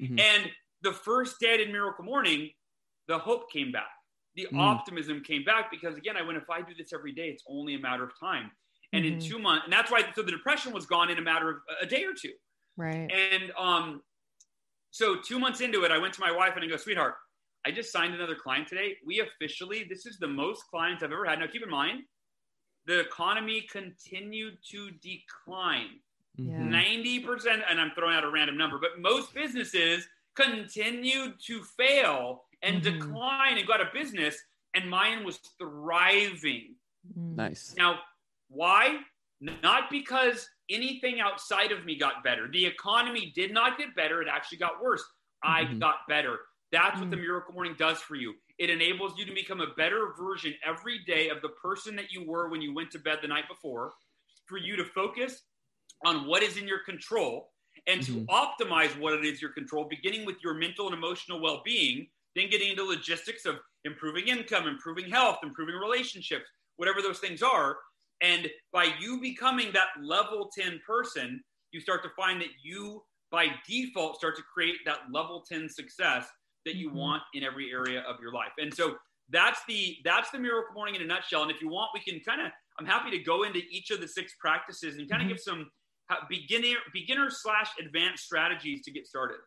[0.01, 0.21] Mhm.
[0.21, 0.51] And
[0.83, 2.51] the first day I did Miracle Morning,
[3.09, 3.89] the hope came back.
[4.37, 4.61] The Mm.
[4.61, 7.75] optimism came back because again, I went, if I do this every day, it's only
[7.75, 8.53] a matter of time.
[8.93, 9.27] And in Mhm.
[9.29, 11.87] two months, and that's why so the depression was gone in a matter of a
[11.87, 12.35] day or two.
[12.77, 13.11] Right.
[13.11, 14.05] And um,
[14.91, 17.17] so two months into it, I went to my wife and I go, sweetheart,
[17.65, 18.99] I just signed another client today.
[19.05, 21.41] We officially, this is the most clients I've ever had.
[21.41, 22.05] Now, keep in mind,
[22.85, 26.03] the economy continued to decline.
[26.37, 26.61] Yeah.
[26.61, 26.69] Mhm.
[26.71, 32.83] 90%, and I'm throwing out a random number, but most businesses continued to fail and
[32.83, 32.99] Mhm.
[32.99, 34.37] decline and got a business,
[34.75, 36.77] and mine was thriving.
[37.17, 37.37] Mm.
[37.37, 37.75] Nice.
[37.77, 38.03] Now,
[38.49, 39.05] why?
[39.41, 42.49] Not because anything outside of me got better.
[42.49, 45.05] The economy did not get better, it actually got worse.
[45.43, 45.79] I Mhm.
[45.79, 46.41] got better.
[46.73, 47.21] That's what the Mm.
[47.21, 48.35] Miracle Morning does for you.
[48.59, 52.25] It enables you to become a better version every day of the person that you
[52.25, 53.95] were when you went to bed the night before,
[54.47, 55.45] for you to focus
[56.05, 57.53] on what is in your control
[57.87, 58.27] and to Mhm.
[58.27, 62.51] optimize what it is your control, beginning with your mental and emotional well being, then
[62.51, 66.45] getting into logistics of improving income, improving health, improving relationships,
[66.77, 67.77] whatever those things are.
[68.23, 73.49] And by you becoming that level 10 person, you start to find that you, by
[73.69, 76.29] default, start to create that level 10 success
[76.65, 76.95] that you Mhm.
[76.95, 78.53] want in every area of your life.
[78.59, 81.43] And so that's the that's the miracle morning in a nutshell.
[81.43, 84.01] And if you want, we can kind of I'm happy to go into each of
[84.01, 85.31] the six practices and kind of Mhm.
[85.31, 85.71] give some
[86.29, 89.39] beginner beginner slash advanced strategies to get started.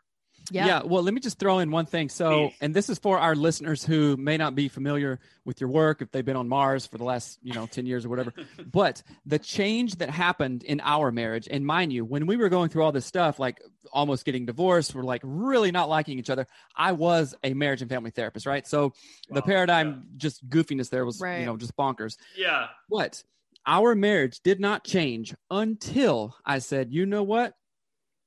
[0.51, 0.65] Yeah.
[0.65, 0.81] Yeah.
[0.83, 2.09] Well, let me just throw in one thing.
[2.09, 6.01] So, and this is for our listeners who may not be familiar with your work
[6.01, 8.33] if they've been on Mars for the last, you know, 10 years or whatever.
[8.71, 12.69] but the change that happened in our marriage, and mind you, when we were going
[12.69, 13.61] through all this stuff, like
[13.93, 16.47] almost getting divorced, we're like really not liking each other.
[16.75, 18.65] I was a marriage and family therapist, right?
[18.67, 18.93] So
[19.29, 19.45] the Wow.
[19.45, 21.39] paradigm, just goofiness there was, Right.
[21.39, 22.17] you know, just bonkers.
[22.35, 22.67] Yeah.
[22.89, 23.23] But
[23.67, 27.53] our marriage did not change until I said, you know what?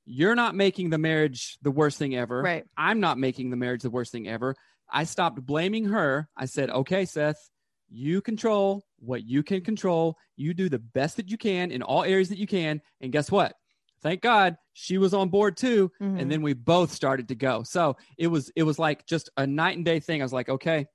[0.05, 2.41] You're not making the marriage the worst thing ever.
[2.41, 2.65] Right.
[2.77, 4.55] I'm not making the marriage the worst thing ever.
[4.91, 6.27] I stopped blaming her.
[6.35, 7.37] I said, okay, Seth,
[7.89, 10.17] you control what you can control.
[10.35, 12.81] You do the best that you can in all areas that you can.
[13.01, 13.53] And guess what?
[14.01, 15.89] Thank God she was on board too.
[16.01, 16.19] Mhm.
[16.19, 17.63] And then we both started to go.
[17.63, 20.21] So it was it was like just a night and day thing.
[20.21, 20.87] I was like, okay,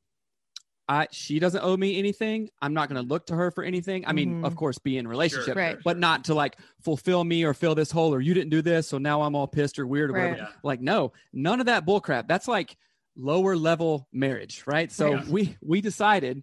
[0.89, 2.49] I she doesn't owe me anything.
[2.63, 4.05] I'm not going to look to her for anything.
[4.07, 4.47] I mean, Mhm.
[4.47, 5.77] of course, be in a relationship, Right.
[5.85, 8.89] but not to like fulfill me or fill this hole or you didn't do this,
[8.89, 10.31] so now I'm all pissed or weird or Right.
[10.31, 10.49] whatever.
[10.51, 10.57] Yeah.
[10.63, 12.27] Like, no, none of that bullcrap.
[12.27, 12.77] That's like
[13.17, 14.91] lower level marriage, right?
[14.91, 15.27] So Right.
[15.27, 16.43] we we decided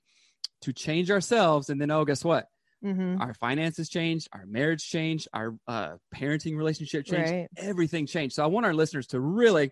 [0.62, 2.48] to change ourselves, and then oh, guess what?
[2.84, 3.20] Mhm.
[3.20, 7.48] Our finances changed, our marriage changed, our uh, parenting relationship changed, Right.
[7.58, 8.36] everything changed.
[8.36, 9.72] So I want our listeners to really.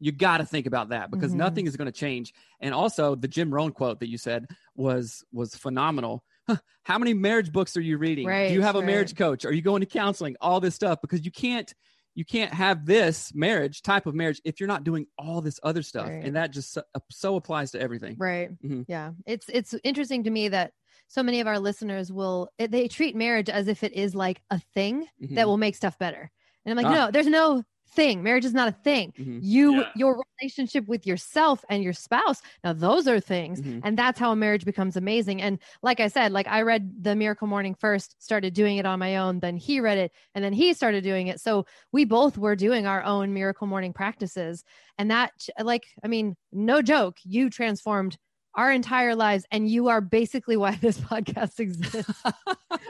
[0.00, 1.36] You got to think about that because Mhm.
[1.36, 2.32] nothing is going to change.
[2.60, 6.24] And also, the Jim Rohn quote that you said was was phenomenal.
[6.46, 8.26] Huh, How many marriage books are you reading?
[8.26, 8.86] Right, Do you have a right.
[8.86, 9.44] marriage coach?
[9.46, 10.36] Are you going to counseling?
[10.40, 11.72] All this stuff because you can't
[12.16, 15.82] you can't have this marriage type of marriage if you're not doing all this other
[15.82, 16.24] stuff, Right.
[16.24, 18.14] and that just so, so applies to everything.
[18.16, 18.50] Right.
[18.62, 18.84] Mhm.
[18.86, 19.12] Yeah.
[19.26, 20.72] It's it's interesting to me that
[21.08, 24.60] so many of our listeners will they treat marriage as if it is like a
[24.74, 25.34] thing Mhm.
[25.34, 26.30] that will make stuff better.
[26.64, 27.06] And I'm like, Ah.
[27.06, 28.22] no, there's no thing.
[28.22, 29.12] Marriage is not a thing.
[29.18, 29.38] Mhm.
[29.42, 29.90] You Yeah.
[29.96, 32.42] your relationship with yourself and your spouse.
[32.62, 33.60] Now those are things.
[33.60, 33.80] Mhm.
[33.84, 35.40] And that's how a marriage becomes amazing.
[35.42, 38.98] And like I said, like I read the Miracle Morning first, started doing it on
[38.98, 41.40] my own, then he read it, and then he started doing it.
[41.40, 44.64] So we both were doing our own Miracle Morning practices.
[44.98, 48.16] And that like, I mean, no joke, you transformed
[48.56, 52.22] our entire lives and you are basically why this podcast exists.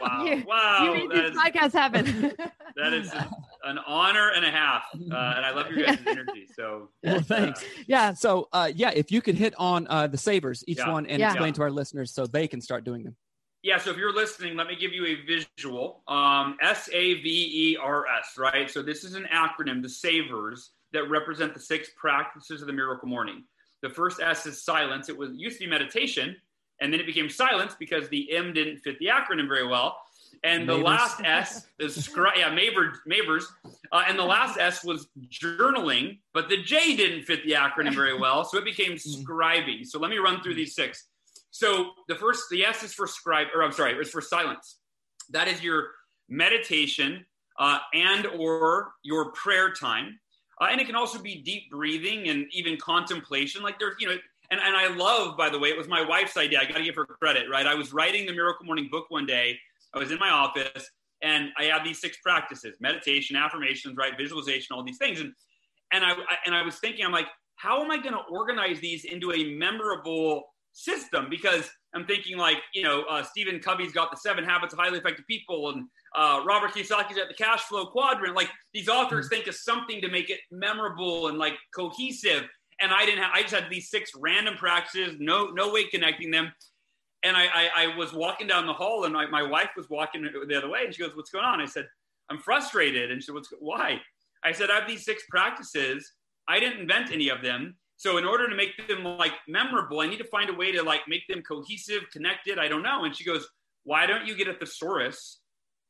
[0.01, 0.25] Wow.
[0.25, 0.85] You- wow.
[0.85, 2.33] you made That these is, podcasts happen.
[2.77, 3.11] that is
[3.65, 4.85] an, an honor and a half.
[4.95, 6.47] Uh, and I love your guys' energy.
[6.55, 7.65] So, Well, uh, thanks.
[7.87, 8.13] yeah.
[8.15, 10.91] So, uh, yeah, if you could hit on uh, the savers, each Yeah.
[10.91, 11.29] one, and Yeah.
[11.33, 13.17] explain to our listeners so they can start doing them.
[13.63, 16.03] Yeah, so if you're listening, let me give you a visual.
[16.07, 18.71] Um, S A V E R S, right?
[18.71, 23.09] So this is an acronym, the SAVERS, that represent the six practices of the miracle
[23.09, 23.45] morning.
[23.81, 25.09] The first S is silence.
[25.09, 26.37] It was it used to be meditation,
[26.81, 29.97] and then it became silence because the M didn't fit the acronym very well.
[30.45, 30.85] And the Mavers.
[30.85, 33.45] last S is scri- yeah, Maver, Mavers.
[33.91, 38.19] Uh, and the last S was journaling, but the J didn't fit the acronym very
[38.19, 39.87] well, so it became scribing.
[39.87, 41.07] So let me run through these six.
[41.51, 44.81] So the first, the S is for scribe, or I'm sorry, it's for silence.
[45.31, 45.89] That is your
[46.29, 47.25] meditation
[47.59, 50.19] uh, and or your prayer time,
[50.61, 53.63] uh, and it can also be deep breathing and even contemplation.
[53.63, 54.17] Like there's, you know,
[54.51, 56.61] and and I love, by the way, it was my wife's idea.
[56.61, 57.67] I got to give her credit, right?
[57.67, 59.59] I was writing the Miracle Morning book one day.
[59.95, 60.91] I was in my office,
[61.23, 65.33] and I had these six practices: meditation, affirmations, right, visualization, all these things, and
[65.93, 68.81] and I, I and I was thinking, I'm like, how am I going to organize
[68.81, 71.29] these into a memorable system?
[71.31, 74.99] Because I'm thinking like, you know, uh, Stephen Covey's got the Seven Habits of Highly
[74.99, 78.35] Effective People, and uh, Robert Kiyosaki's at the Cash Flow Quadrant.
[78.35, 82.45] Like these authors think of something to make it memorable and like cohesive.
[82.81, 83.31] And I didn't have.
[83.33, 86.53] I just had these six random practices, no no way connecting them.
[87.25, 90.29] And I, I, I was walking down the hall, and my, my wife was walking
[90.47, 91.89] the other way, and she goes, "What's going on?" I said,
[92.31, 94.01] "I'm frustrated." And she said, "What's why?"
[94.45, 96.13] I said, "I have these six practices.
[96.47, 97.77] I didn't invent any of them.
[97.97, 100.83] So in order to make them like memorable, I need to find a way to
[100.83, 102.59] like make them cohesive, connected.
[102.59, 103.49] I don't know." And she goes,
[103.85, 105.41] "Why don't you get a thesaurus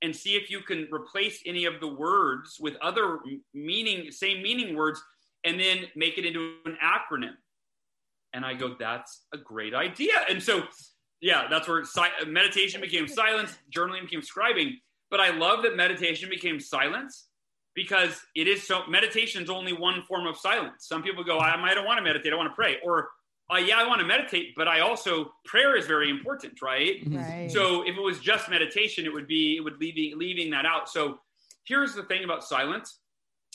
[0.03, 3.19] and see if you can replace any of the words with other
[3.53, 5.03] meaning, same meaning words,
[5.43, 7.35] and then make it into an acronym?"
[8.33, 10.63] And I go, "That's a great idea." And so
[11.21, 14.73] yeah, that's where si- meditation became silence, journaling became scribing.
[15.11, 17.29] But I love that meditation became silence
[17.75, 18.87] because it is so.
[18.89, 20.87] Meditation is only one form of silence.
[20.87, 23.09] Some people go, I, I don't want to meditate, I want to pray, or
[23.53, 27.03] uh, yeah, I want to meditate, but I also prayer is very important, right?
[27.07, 27.51] Right.
[27.51, 30.89] So if it was just meditation, it would be it would leaving leaving that out.
[30.89, 31.19] So
[31.65, 33.01] here's the thing about silence: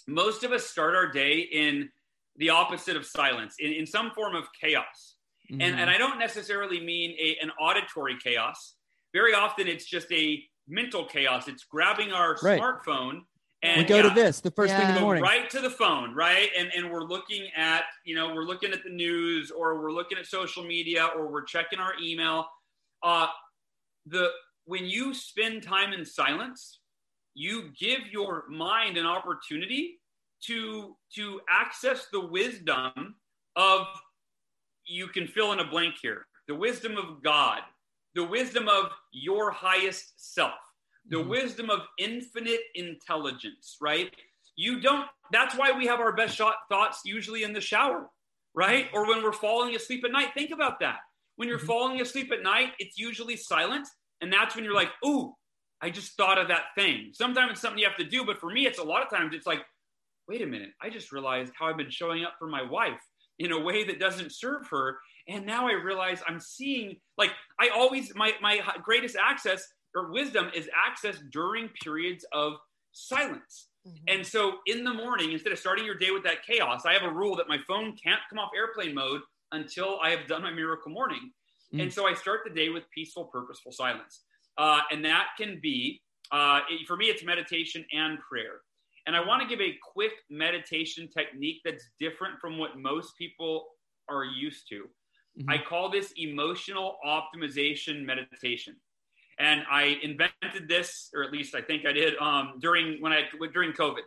[0.07, 1.89] most of us start our day in
[2.35, 5.15] the opposite of silence, in, in some form of chaos.
[5.51, 5.61] Mm-hmm.
[5.61, 8.75] And, and I don't necessarily mean a, an auditory chaos.
[9.13, 11.47] Very often it's just a mental chaos.
[11.47, 12.61] It's grabbing our Right.
[12.61, 13.21] smartphone
[13.61, 15.21] and we go yeah, to this the first thing in the go morning.
[15.23, 16.49] right to the phone, right?
[16.57, 20.17] And and we're looking at, you know, we're looking at the news or we're looking
[20.17, 22.45] at social media or we're checking our email.
[23.03, 23.27] Uh
[24.05, 24.29] the
[24.65, 26.79] when you spend time in silence,
[27.33, 29.99] you give your mind an opportunity
[30.45, 33.15] to to access the wisdom
[33.57, 33.87] of
[34.89, 36.25] you can fill in a blank here.
[36.47, 37.61] The wisdom of god
[38.15, 40.53] the wisdom of your highest self
[41.09, 41.29] the mm-hmm.
[41.29, 44.13] wisdom of infinite intelligence right?
[44.55, 48.07] You don't that's why we have our best shot thoughts usually in the shower
[48.55, 48.87] right?
[48.93, 50.97] Or when we're falling asleep at night think about that.
[51.35, 51.67] When you're mm-hmm.
[51.67, 53.87] falling asleep at night it's usually silent
[54.21, 55.33] and that's when you're like ooh
[55.81, 57.11] i just thought of that thing.
[57.13, 59.33] Sometimes it's something you have to do but for me it's a lot of times
[59.35, 59.61] it's like
[60.27, 63.01] wait a minute, I just realized how I've been showing up for my wife
[63.39, 64.99] in a way that doesn't serve her.
[65.27, 69.65] And now I realize I'm seeing, like, I always, my, my greatest access
[69.95, 72.53] or wisdom is access during periods of
[72.91, 73.67] silence.
[73.87, 74.03] Mm-hmm.
[74.07, 77.03] And so in the morning, instead of starting your day with that chaos, I have
[77.03, 79.21] a rule that my phone can't come off airplane mode
[79.51, 81.31] until I have done my miracle morning.
[81.73, 81.81] Mm-hmm.
[81.81, 84.21] And so I start the day with peaceful, purposeful silence.
[84.57, 88.61] Uh, and that can be, uh, it, for me, it's meditation and prayer.
[89.07, 93.67] And I want to give a quick meditation technique that's different from what most people
[94.09, 94.83] are used to.
[95.39, 95.49] Mm-hmm.
[95.49, 98.75] I call this emotional optimization meditation.
[99.39, 103.23] And I invented this, or at least I think I did, um, during when I
[103.53, 104.01] during COVID.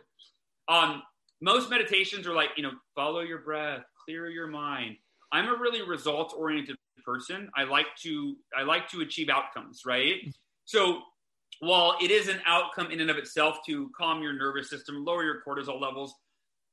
[0.67, 1.01] Um,
[1.41, 4.95] most meditations are like, you know, follow your breath, clear your mind.
[5.31, 7.49] I'm a really results oriented person.
[7.55, 10.21] I like to I like to achieve outcomes, right?
[10.21, 10.29] Mm-hmm.
[10.65, 11.01] So
[11.59, 15.23] while it is an outcome in and of itself to calm your nervous system, lower
[15.23, 16.13] your cortisol levels,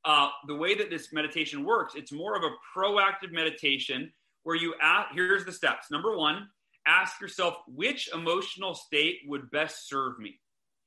[0.05, 4.13] uh, the way that this meditation works, it's more of a proactive meditation
[4.43, 5.91] where you ask, here's the steps.
[5.91, 6.49] Number one,
[6.87, 10.41] ask yourself which emotional state would best serve me.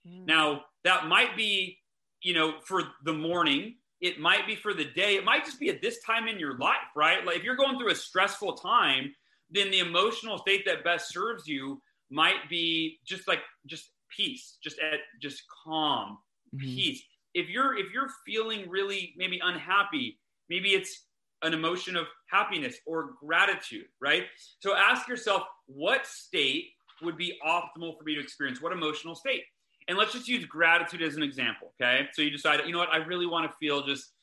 [0.07, 0.25] Mm.
[0.25, 1.77] Now, that might be,
[2.21, 5.69] you know, for the morning, it might be for the day, it might just be
[5.69, 7.25] at this time in your life, right?
[7.25, 9.13] Like if you're going through a stressful time,
[9.49, 11.81] then the emotional state that best serves you
[12.13, 16.19] might be just like just peace, just at just calm,
[16.55, 16.65] mm-hmm.
[16.65, 17.03] peace.
[17.33, 21.05] If you're if you're feeling really maybe unhappy, maybe it's
[21.41, 24.23] an emotion of happiness or gratitude, right?
[24.59, 26.69] So ask yourself what state
[27.01, 28.61] would be optimal for me to experience?
[28.61, 29.43] What emotional state?
[29.89, 32.07] And let's just use gratitude as an example, okay?
[32.13, 34.13] So you decide, you know what, I really want to feel just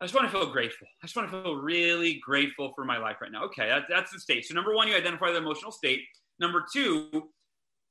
[0.00, 0.86] I just want to feel grateful.
[1.02, 3.44] I just want to feel really grateful for my life right now.
[3.46, 4.46] Okay, that, that's the state.
[4.46, 6.02] So, number one, you identify the emotional state.
[6.40, 7.30] Number two,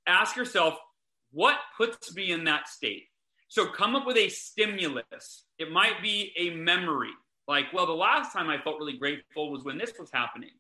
[0.05, 0.75] ask yourself,
[1.31, 3.03] what puts me in that state?
[3.49, 5.45] So come up with a stimulus.
[5.57, 7.11] It might be a memory,
[7.47, 10.51] like, well, the last time I felt really grateful was when this was happening.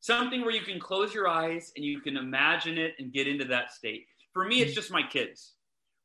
[0.00, 3.44] Something where you can close your eyes and you can imagine it and get into
[3.46, 4.06] that state.
[4.32, 5.54] For me, it's just my kids,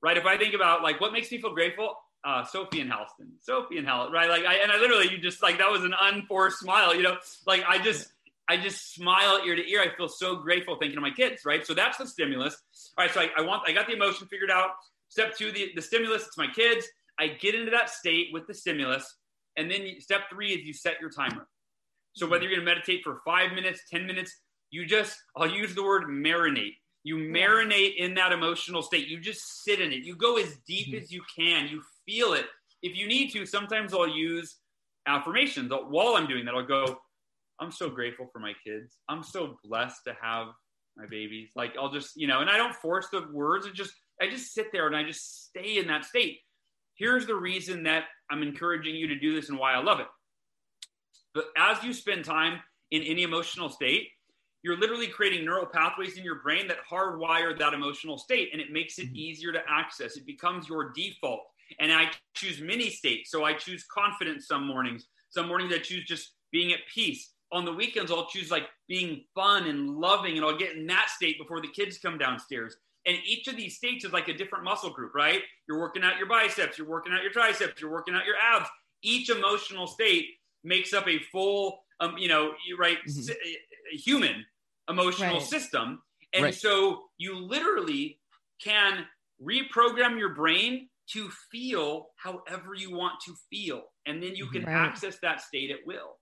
[0.02, 0.18] right?
[0.18, 3.78] If I think about like what makes me feel grateful, uh, Sophie and Halston, Sophie
[3.78, 4.30] and Hal, right?
[4.30, 7.18] Like, I, and I literally, you just like that was an unforced smile, you know,
[7.46, 8.12] like I just,
[8.50, 9.82] I just smile ear to ear.
[9.82, 11.66] I feel so grateful thinking of my kids, right?
[11.66, 12.56] So that's the stimulus.
[12.98, 14.72] All right, so I, I want, I got the emotion figured out.
[15.08, 16.86] Step two, the, the stimulus, it's my kids.
[17.20, 19.18] I get into that state with the stimulus.
[19.56, 21.48] And then step three is you set your timer.
[22.14, 24.36] So whether you're going to meditate for five minutes, 10 minutes,
[24.72, 26.76] you just, I'll use the word marinate.
[27.04, 29.08] You marinate in that emotional state.
[29.08, 30.04] You just sit in it.
[30.04, 31.04] You go as deep mm-hmm.
[31.04, 31.68] as you can.
[31.68, 32.46] You feel it.
[32.82, 34.58] If you need to, sometimes I'll use
[35.08, 35.72] affirmations.
[35.72, 37.00] While I'm doing that, I'll go,
[37.60, 38.98] I'm so grateful for my kids.
[39.10, 40.48] I'm so blessed to have
[40.98, 41.50] my babies.
[41.56, 43.66] Like I'll just, you know, and I don't force the words.
[43.66, 46.40] It just, I just sit there and I just stay in that state.
[46.96, 50.08] Here's the reason that I'm encouraging you to do this and why I love it.
[51.34, 52.60] But as you spend time
[52.92, 54.10] in any emotional state,
[54.62, 58.72] you're literally creating neural pathways in your brain that hardwire that emotional state and it
[58.72, 59.16] makes it mm-hmm.
[59.16, 60.16] easier to access.
[60.16, 61.42] It becomes your default.
[61.80, 63.32] And I choose many states.
[63.32, 65.08] So I choose confidence some mornings.
[65.30, 69.24] Some mornings I choose just being at peace on the weekends, I'll choose like being
[69.36, 72.76] fun and loving, and I'll get in that state before the kids come downstairs.
[73.06, 75.42] And each of these states is like a different muscle group, right?
[75.68, 78.70] You're working out your biceps, you're working out your triceps, you're working out your abs.
[79.02, 80.28] Each emotional state
[80.64, 83.34] makes up a full, um, you know, right, mm-hmm.
[83.92, 84.46] human
[84.90, 85.42] emotional right.
[85.42, 86.02] system.
[86.34, 86.56] And right.
[86.56, 88.20] so you literally
[88.62, 89.06] can
[89.42, 93.84] reprogram your brain to feel however you want to feel.
[94.06, 94.74] And then you can right.
[94.74, 96.18] access that state at will.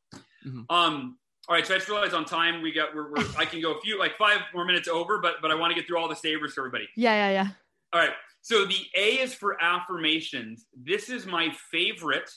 [0.46, 0.62] Mm-hmm.
[0.70, 1.18] Um,
[1.48, 3.74] all right, so I just realized on time we got we're, we're I can go
[3.74, 6.08] a few like five more minutes over, but but I want to get through all
[6.08, 6.88] the savers for everybody.
[6.96, 7.48] Yeah, yeah, yeah.
[7.94, 8.14] All right.
[8.42, 10.66] So the A is for affirmations.
[10.76, 12.30] This is my favorite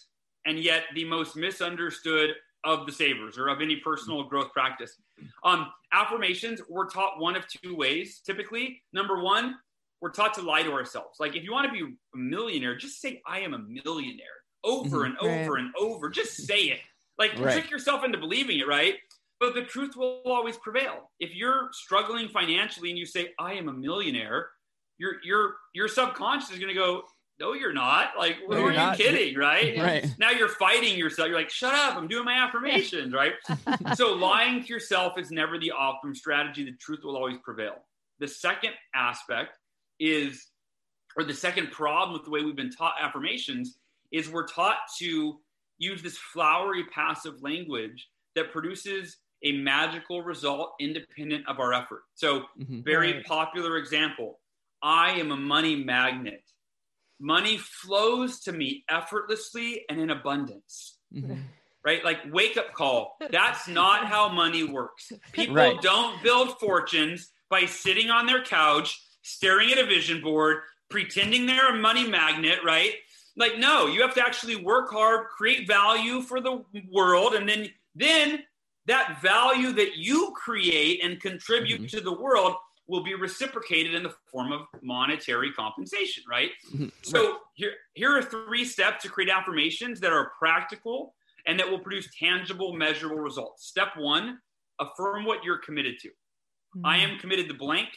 [0.47, 2.31] and yet the most misunderstood
[2.65, 4.97] of the savers or of any personal growth practice.
[5.45, 8.83] Um, affirmations, we're taught one of two ways typically.
[8.93, 9.57] Number one,
[10.01, 11.21] we're taught to lie to ourselves.
[11.21, 14.27] Like if you want to be a millionaire, just say, I am a millionaire
[14.65, 15.05] over mm-hmm.
[15.05, 15.63] and over right.
[15.63, 16.11] and over.
[16.11, 16.81] Just say it.
[17.19, 17.53] Like right.
[17.53, 18.95] trick yourself into believing it, right?
[19.41, 21.11] But the truth will always prevail.
[21.21, 24.49] If you're struggling financially and you say, "I am a millionaire,"
[24.99, 27.05] your your your subconscious is going to go,
[27.41, 28.11] no, you're not.
[28.17, 28.97] Like, who No, are you're you not.
[28.97, 29.37] kidding?
[29.37, 29.77] Right?
[29.85, 30.07] Right.
[30.19, 31.29] Now you're fighting yourself.
[31.29, 31.97] You're like, shut up.
[31.97, 33.13] I'm doing my affirmations.
[33.25, 33.33] Right.
[33.95, 36.65] so lying to yourself is never the optimum strategy.
[36.65, 37.75] The truth will always prevail.
[38.21, 39.59] The second aspect
[39.99, 40.47] is,
[41.17, 43.79] or the second problem with the way we've been taught affirmations
[44.13, 45.41] is we're taught to
[45.79, 52.03] use this flowery passive language that produces a magical result independent of our effort.
[52.15, 52.85] So, Mhm.
[52.85, 53.27] very Right.
[53.27, 54.41] popular example
[54.83, 56.45] I am a money magnet.
[57.21, 61.43] Money flows to me effortlessly and in abundance Mhm.
[61.85, 62.05] right?
[62.05, 63.17] Like wake up call.
[63.31, 65.13] That's not how money works.
[65.33, 65.81] People Right.
[65.83, 71.69] don't build fortunes by sitting on their couch, staring at a vision board, pretending they're
[71.75, 72.95] a money magnet, right?
[73.37, 77.71] Like no, you have to actually work hard, create value for the world and then
[77.95, 78.45] then
[78.87, 81.91] that value that you create and contribute Mhm.
[81.91, 82.57] to the world
[82.87, 86.51] will be reciprocated in the form of monetary compensation, right?
[86.71, 86.93] Mhm.
[87.03, 91.15] So here, here are three steps to create affirmations that are practical
[91.47, 93.67] and that will produce tangible, measurable results.
[93.67, 94.43] Step one,
[94.79, 96.11] affirm what you're committed to.
[96.85, 97.89] I am committed to blank.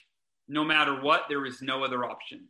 [0.48, 2.48] No matter what, there is no other option.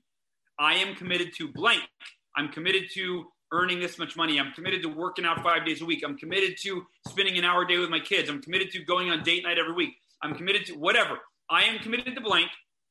[0.59, 1.89] I am committed to blank.
[2.37, 4.39] I'm committed to earning this much money.
[4.39, 6.03] I'm committed to working out five days a week.
[6.05, 8.29] I'm committed to spending an hour a day with my kids.
[8.29, 9.95] I'm committed to going on date night every week.
[10.21, 11.17] I'm committed to whatever.
[11.49, 12.49] I am committed to blank.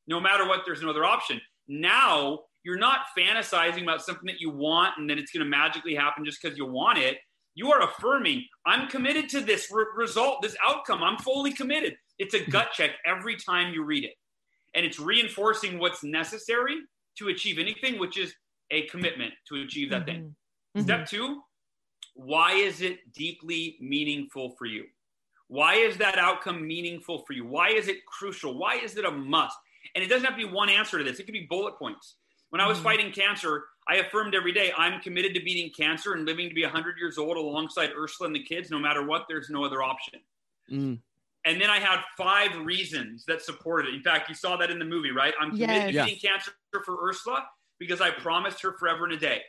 [0.09, 1.41] No matter what, there's no other option.
[1.69, 5.95] Now you're not fantasizing about something that you want and then it's going to magically
[5.95, 7.19] happen just because you want it.
[7.55, 11.03] You are affirming, I'm committed to this re- result, this outcome.
[11.03, 11.97] I'm fully committed.
[12.19, 14.15] It's a gut check every time you read it.
[14.75, 16.77] And it's reinforcing what's necessary
[17.19, 18.35] to achieve anything, which is
[18.71, 20.35] a commitment to achieve that thing.
[20.77, 20.83] Mhm.
[20.83, 21.43] Step two,
[22.15, 24.87] why is it deeply meaningful for you?
[25.49, 27.45] Why is that outcome meaningful for you?
[27.45, 28.55] Why is it crucial?
[28.59, 29.57] Why is it a must?
[29.95, 32.17] And it doesn't have to be one answer to this, it could be bullet points.
[32.51, 32.83] When I was Mhm.
[32.85, 36.65] fighting cancer, I affirmed every day I'm committed to beating cancer and living to be
[36.65, 38.71] 100 years old alongside Ursula and the kids.
[38.71, 40.21] No matter what, there's no other option.
[40.71, 41.01] Mm.
[41.45, 43.95] And then I had five reasons that supported it.
[43.95, 45.33] In fact, you saw that in the movie, right?
[45.39, 46.07] I'm committed Yes.
[46.09, 46.53] to beating cancer
[46.85, 47.49] for Ursula
[47.79, 49.43] because I promised her forever and a day.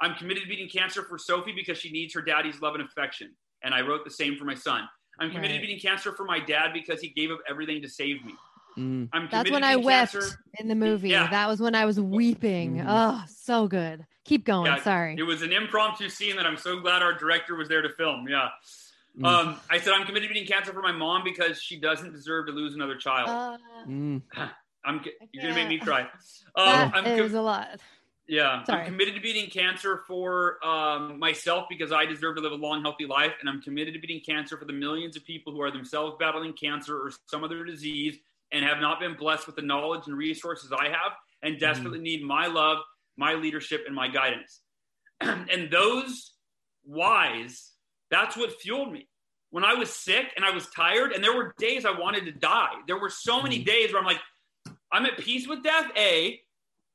[0.00, 3.34] I'm committed to beating cancer for Sophie because she needs her daddy's love and affection.
[3.62, 4.88] And I wrote the same for my son.
[5.18, 5.60] I'm committed Right.
[5.60, 8.34] to beating cancer for my dad because he gave up everything to save me.
[8.76, 9.08] Mm.
[9.12, 10.38] I'm That's when I wept cancer.
[10.60, 11.08] in the movie.
[11.08, 11.28] Yeah.
[11.28, 12.76] That was when I was weeping.
[12.76, 12.84] Mhm.
[12.86, 14.06] Oh, so good.
[14.24, 14.66] Keep going.
[14.70, 15.16] Yeah, Sorry.
[15.18, 18.28] It was an impromptu scene that I'm so glad our director was there to film.
[18.28, 18.50] Yeah.
[19.18, 19.26] Mm.
[19.26, 22.46] Um, I said I'm committed to beating cancer for my mom because she doesn't deserve
[22.46, 23.28] to lose another child.
[23.28, 23.58] Uh,
[23.88, 24.22] Mm.
[24.88, 25.00] I'm
[25.32, 26.02] you're gonna make me cry.
[26.56, 27.80] that Um, I'm is com- a lot.
[28.26, 28.80] yeah, Sorry.
[28.80, 32.82] I'm committed to beating cancer for um, myself because I deserve to live a long,
[32.82, 35.70] healthy life, and I'm committed to beating cancer for the millions of people who are
[35.70, 38.16] themselves battling cancer or some other disease
[38.52, 41.12] and have not been blessed with the knowledge and resources I have,
[41.42, 42.78] and desperately need my love,
[43.16, 44.60] my leadership, and my guidance.
[45.20, 46.32] and those
[46.84, 47.72] whys,
[48.10, 49.06] that's what fueled me.
[49.50, 52.32] When I was sick and I was tired, and there were days I wanted to
[52.32, 52.72] die.
[52.86, 53.66] There were so many Mhm.
[53.66, 54.20] days where I'm like,
[54.92, 55.90] I'm at peace with death.
[55.96, 56.40] A,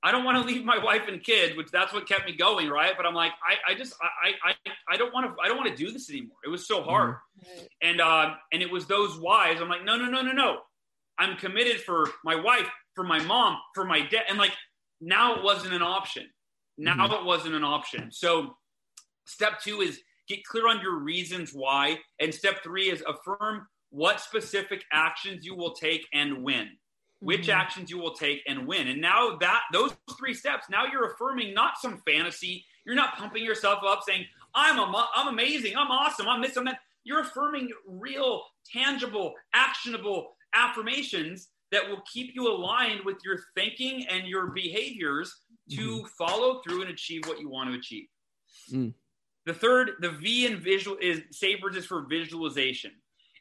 [0.05, 2.69] I don't want to leave my wife and kids, which that's what kept me going,
[2.69, 2.93] right?
[2.97, 4.53] But I'm like, I, I just, I, I,
[4.89, 6.37] I don't want to, I don't want to do this anymore.
[6.45, 7.15] It was so hard,
[7.81, 9.61] and uh, and it was those whys.
[9.61, 10.57] I'm like, no, no, no, no, no.
[11.17, 14.51] I'm committed for my wife, for my mom, for my dad, and like
[14.99, 16.27] now it wasn't an option.
[16.77, 18.11] Now it wasn't an option.
[18.11, 18.57] So
[19.25, 24.19] step two is get clear on your reasons why, and step three is affirm what
[24.19, 26.71] specific actions you will take and when
[27.23, 27.53] which Mhm.
[27.53, 28.87] actions you will take and when.
[28.87, 32.65] And now that those three steps, now you're affirming not some fantasy.
[32.85, 36.65] You're not pumping yourself up saying, I'm a, I'm amazing, I'm awesome, I'm this, I'm
[36.65, 36.81] that.
[37.05, 44.27] You're affirming real, tangible, actionable affirmations that will keep you aligned with your thinking and
[44.27, 45.33] your behaviors
[45.71, 48.07] to follow through and achieve what you want to achieve.
[48.69, 48.93] Mm.
[49.45, 52.91] The third, the V in visual is SAVERS is for visualization.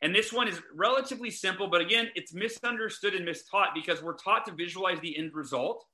[0.03, 4.45] And this one is relatively simple, but again, it's misunderstood and mistaught because we're taught
[4.47, 5.85] to visualize the end result.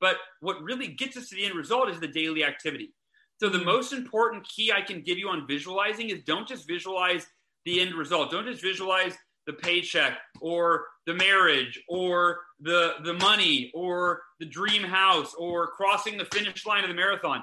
[0.00, 2.92] But what really gets us to the end result is the daily activity.
[3.38, 3.64] So the hmm.
[3.64, 7.26] most important key I can give you on visualizing is don't just visualize
[7.64, 8.30] the end result.
[8.30, 9.14] Don't just visualize
[9.46, 16.18] the paycheck or the marriage or the the money or the dream house or crossing
[16.18, 17.42] the finish line of the marathon.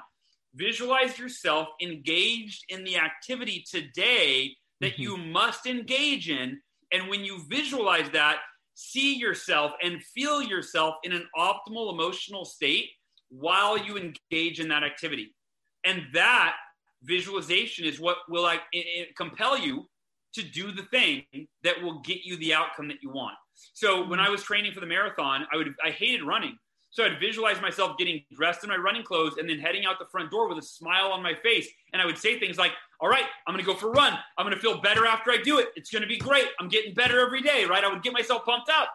[0.54, 4.98] Visualize yourself engaged in the activity today that Mhm.
[4.98, 6.62] you must engage in.
[6.92, 8.42] And when you visualize that,
[8.74, 12.90] see yourself and feel yourself in an optimal emotional state
[13.28, 15.34] while you engage in that activity.
[15.84, 16.56] And that
[17.02, 18.62] visualization is what will like
[19.16, 19.88] compel you
[20.34, 21.24] to do the thing
[21.62, 23.36] that will get you the outcome that you want.
[23.72, 26.58] So when I was training for the marathon, I would I hated running.
[26.94, 30.04] So I'd visualize myself getting dressed in my running clothes and then heading out the
[30.06, 31.68] front door with a smile on my face.
[31.92, 32.70] And I would say things like,
[33.00, 34.16] All right, I'm going to go for a run.
[34.38, 35.70] I'm going to feel better after I do it.
[35.74, 36.46] It's going to be great.
[36.60, 37.82] I'm getting better every day, right?
[37.82, 38.90] I would get myself pumped up.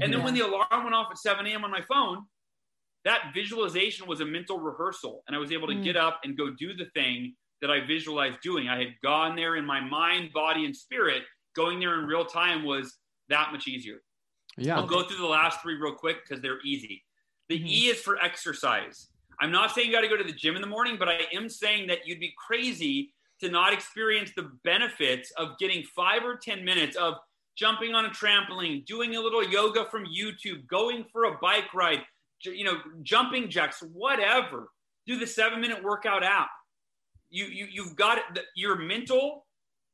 [0.00, 1.62] And then when the alarm went off at 7 a.m.
[1.64, 2.24] on my phone,
[3.04, 5.22] that visualization was a mental rehearsal.
[5.28, 5.84] And I was able to Mm.
[5.84, 8.68] get up and go do the thing that I visualized doing.
[8.68, 11.22] I had gone there in my mind, body, and spirit.
[11.54, 12.98] Going there in real time was
[13.28, 14.02] that much easier.
[14.56, 14.76] Yeah.
[14.76, 17.04] I'll go through the last three real quick because they're easy.
[17.48, 17.66] The Mhm.
[17.68, 19.10] E is for exercise.
[19.40, 21.26] I'm not saying you got to go to the gym in the morning, but I
[21.32, 26.36] am saying that you'd be crazy to not experience the benefits of getting five or
[26.36, 27.14] 10 minutes of
[27.56, 32.06] jumping on a trampoline, doing a little yoga from YouTube, going for a bike ride,
[32.42, 34.70] you know, jumping jacks, whatever.
[35.06, 36.50] Do the seven minute workout app.
[37.30, 39.46] You, you, you've got it, the- your mental,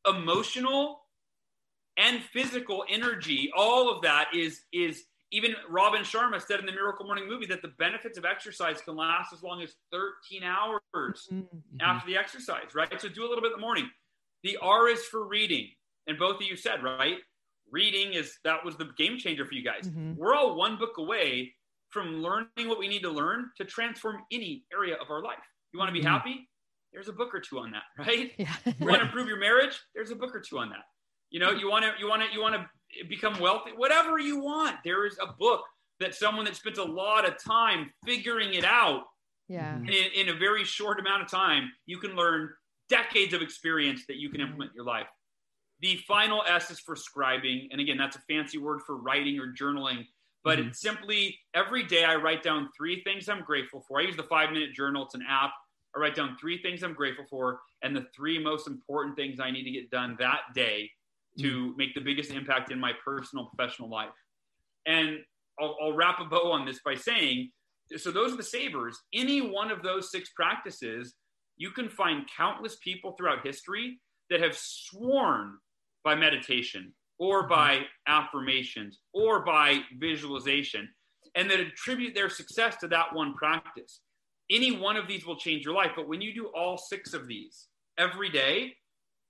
[0.06, 1.06] emotional,
[1.96, 7.04] and physical energy, all of that is is even Robin Sharma said in the Miracle
[7.06, 10.80] Morning movie that the benefits of exercise can last as long as 13 hours
[11.32, 11.46] Mm.
[11.80, 13.00] after the exercise, right?
[13.00, 13.88] So do a little bit in the morning.
[14.42, 15.70] The R is for reading.
[16.06, 17.18] And both of you said, right?
[17.70, 19.88] Reading is that was the game changer for you guys.
[19.88, 20.16] Mhm.
[20.16, 21.54] We're all one book away
[21.90, 25.44] from learning what we need to learn to transform any area of our life.
[25.72, 26.08] You want to be Mhm.
[26.10, 26.50] happy?
[26.92, 28.34] There's a book or two on that, right?
[28.36, 28.56] Yeah.
[28.64, 29.78] You want to improve your marriage?
[29.94, 30.84] There's a book or two on that.
[31.30, 32.68] You know, you want to you want to you want to
[33.08, 34.76] become wealthy, whatever you want.
[34.84, 35.62] There is a book
[36.00, 39.04] that someone that spent a lot of time figuring it out
[39.48, 39.76] Yeah.
[39.78, 42.50] in, in a very short amount of time, you can learn
[42.88, 45.06] decades of experience that you can implement in your life.
[45.80, 47.68] The final S is for scribing.
[47.70, 50.06] And again, that's a fancy word for writing or journaling.
[50.42, 50.68] But Mhm.
[50.68, 54.00] it's simply every day I write down three things I'm grateful for.
[54.00, 55.52] I use the five minute journal, it's an app.
[55.94, 59.50] I write down three things I'm grateful for and the three most important things I
[59.50, 60.90] need to get done that day
[61.38, 61.76] to mm-hmm.
[61.76, 64.08] make the biggest impact in my personal professional life.
[64.86, 65.18] And
[65.60, 67.50] I'll, I'll wrap a bow on this by saying
[67.96, 68.98] so those are the savers.
[69.12, 71.14] Any one of those six practices,
[71.56, 74.00] you can find countless people throughout history
[74.30, 75.58] that have sworn
[76.04, 77.50] by meditation or mm-hmm.
[77.50, 80.88] by affirmations or by visualization
[81.34, 84.00] and that attribute their success to that one practice.
[84.50, 87.28] Any one of these will change your life, but when you do all six of
[87.28, 87.68] these
[87.98, 88.74] every day,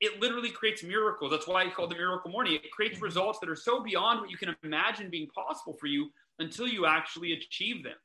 [0.00, 1.30] it literally creates miracles.
[1.30, 2.54] That's why it's called the miracle morning.
[2.54, 6.10] It creates results that are so beyond what you can imagine being possible for you
[6.38, 7.96] until you actually achieve them.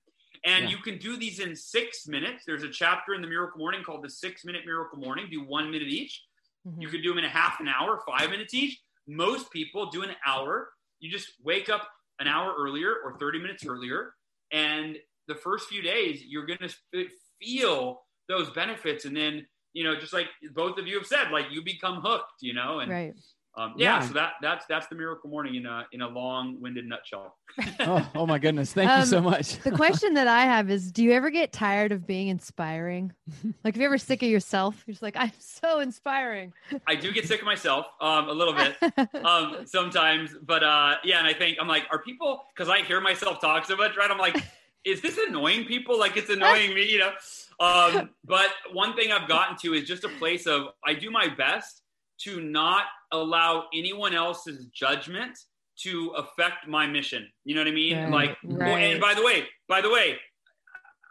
[0.44, 0.72] And Yeah.
[0.72, 2.44] you can do these in six minutes.
[2.46, 5.30] There's a chapter in the Miracle Morning called the Six Minute Miracle Morning.
[5.30, 6.24] Do one minute each.
[6.68, 6.82] Mhm.
[6.82, 8.80] You could do them in a half an hour, five minutes each.
[9.08, 10.74] Most people do an hour.
[11.00, 11.90] You just wake up
[12.20, 14.16] an hour earlier or 30 minutes earlier.
[14.52, 16.60] And the first few days, you're going
[16.94, 17.10] to
[17.42, 19.06] feel those benefits.
[19.06, 22.42] And then, you know, just like both of you have said, like you become hooked,
[22.42, 23.14] you know, and Right.
[23.58, 24.08] um, yeah, Yeah.
[24.08, 27.36] so that that's that's the miracle morning in a in a long-winded nutshell.
[27.82, 28.72] oh, oh my goodness.
[28.74, 29.58] Thank Um, you so much.
[29.60, 33.14] The question that I have is do you ever get tired of being inspiring?
[33.66, 36.54] Like, if you ever sick of yourself, you're just like, I'm so inspiring.
[36.88, 38.78] I do get sick of myself um, a little bit
[39.26, 43.02] um, sometimes, but uh, yeah, and I think I'm like, are people because I hear
[43.02, 44.10] myself talk so much, right?
[44.10, 44.38] I'm like,
[44.86, 46.00] is this annoying people?
[46.00, 47.12] Like it's annoying me, you know.
[47.60, 51.28] Um, but one thing I've gotten to is just a place of I do my
[51.28, 51.82] best
[52.22, 55.38] to not allow anyone else's judgment
[55.84, 57.28] to affect my mission.
[57.44, 57.98] You know what I mean?
[57.98, 60.18] Right, like, well, and by the way, by the way,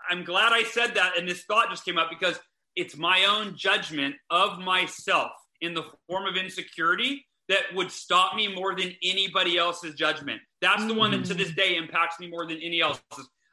[0.09, 2.39] I'm glad I said that, and this thought just came up because
[2.77, 5.31] it's my own judgment of myself
[5.61, 10.41] in the form of insecurity that would stop me more than anybody else's judgment.
[10.61, 13.03] That's the one that to this day impacts me more than any else's.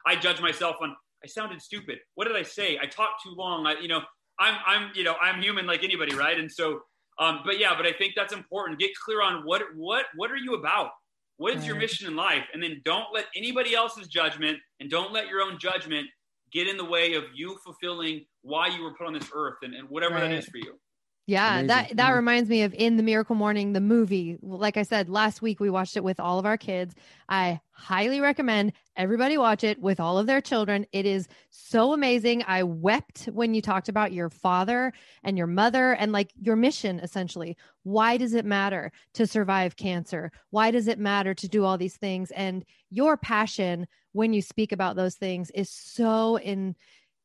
[0.06, 1.98] I judge myself on I sounded stupid.
[2.14, 2.78] What did I say?
[2.80, 3.66] I talked too long.
[3.66, 4.00] I, you know,
[4.38, 6.38] I'm, I'm, you know, I'm human like anybody, right?
[6.38, 6.80] And so,
[7.18, 8.78] um, but yeah, but I think that's important.
[8.80, 10.90] Get clear on what, what, what are you about?
[11.36, 12.44] What is your mission in life?
[12.52, 16.06] And then don't let anybody else's judgment and don't let your own judgment
[16.52, 19.74] get in the way of you fulfilling why you were put on this earth and,
[19.74, 20.38] and whatever that Right.
[20.38, 20.78] is for you.
[21.26, 21.66] Yeah, Amazing.
[21.68, 24.38] that that reminds me of in the Miracle Morning, the movie.
[24.42, 26.96] Like I said last week, we watched it with all of our kids.
[27.28, 30.84] I highly recommend everybody watch it with all of their children.
[30.90, 32.42] It is so amazing.
[32.48, 34.92] I wept when you talked about your father
[35.22, 37.56] and your mother and like your mission essentially.
[37.84, 40.32] Why does it matter to survive cancer?
[40.50, 42.32] Why does it matter to do all these things?
[42.32, 46.74] And your passion when you speak about those things is so in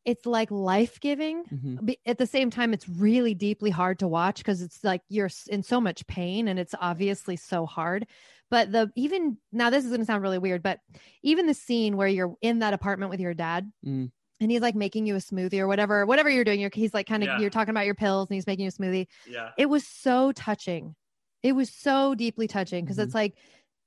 [0.08, 1.86] it's like life-giving Mhm.
[1.86, 5.30] be- at the same time it's really deeply hard to watch because it's like you're
[5.50, 8.08] in so much pain and it's obviously so hard
[8.50, 10.80] but the even now this is going to sound really weird but
[11.24, 14.10] even the scene where you're in that apartment with your dad Mm.
[14.40, 17.06] and he's like making you a smoothie or whatever whatever you're doing you're, he's like
[17.08, 17.40] kind of Yeah.
[17.40, 19.50] you're talking about your pills and he's making you a smoothie Yeah.
[19.58, 20.96] it was so touching
[21.44, 23.04] it was so deeply touching because Mhm.
[23.04, 23.38] it's like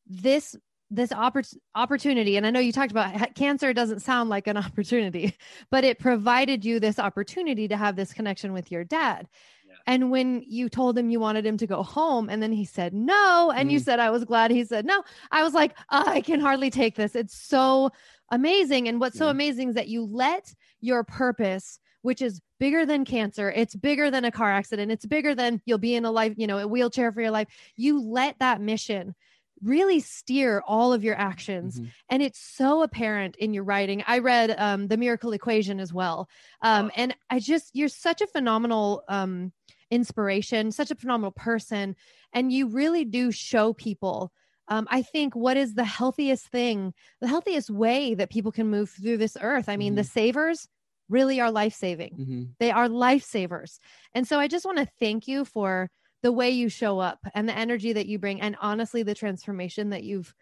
[0.07, 0.55] this
[0.91, 5.35] this oppor- opportunity and i know you talked about cancer doesn't sound like an opportunity
[5.71, 9.29] but it provided you this opportunity to have this connection with your dad
[9.69, 9.75] Yeah.
[9.87, 12.93] and when you told him you wanted him to go home and then he said
[12.93, 13.85] no and you Mm.
[13.85, 17.15] said i was glad he said no i was like i can hardly take this
[17.15, 17.91] it's so
[18.33, 23.05] amazing and what's so amazing is that you let your purpose which is bigger than
[23.05, 26.35] cancer it's bigger than a car accident it's bigger than you'll be in a life
[26.37, 29.15] you know a wheelchair for your life you let that mission
[29.63, 31.91] really steer all of your actions Mhm.
[32.09, 36.29] and it's so apparent in your writing i read um, the miracle equation as well
[36.63, 36.93] um, Awesome.
[36.97, 39.53] and i just you're such a phenomenal um,
[39.91, 41.95] inspiration such a phenomenal person
[42.33, 44.33] and you really do show people
[44.69, 48.89] um, i think what is the healthiest thing the healthiest way that people can move
[48.91, 50.69] through this earth i mean the savers
[51.09, 52.49] really are life-saving Mhm.
[52.61, 53.79] they are lifesavers.
[54.15, 55.91] And so I just want to thank you for
[56.23, 59.91] the way you show up and the energy that you bring and honestly the transformation
[59.91, 60.35] that you've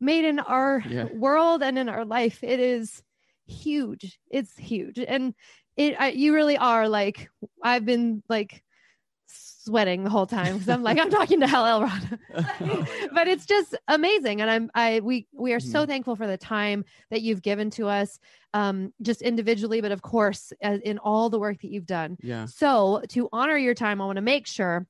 [0.00, 1.04] made in our Yeah.
[1.12, 2.44] world and in our life.
[2.44, 3.02] It is
[3.46, 4.18] huge.
[4.30, 4.98] It's huge.
[4.98, 5.34] And
[5.76, 7.28] it I, you really are like
[7.62, 8.62] I've been like
[9.26, 12.18] sweating the whole time because I'm like I'm talking to Hal Elrod.
[13.12, 16.84] but it's just amazing and i'm i we we are so thankful for the time
[17.10, 18.18] that you've given to us
[18.54, 22.44] um just individually but of course as in all the work that you've done yeah.
[22.46, 24.86] so to honor your time i want to make sure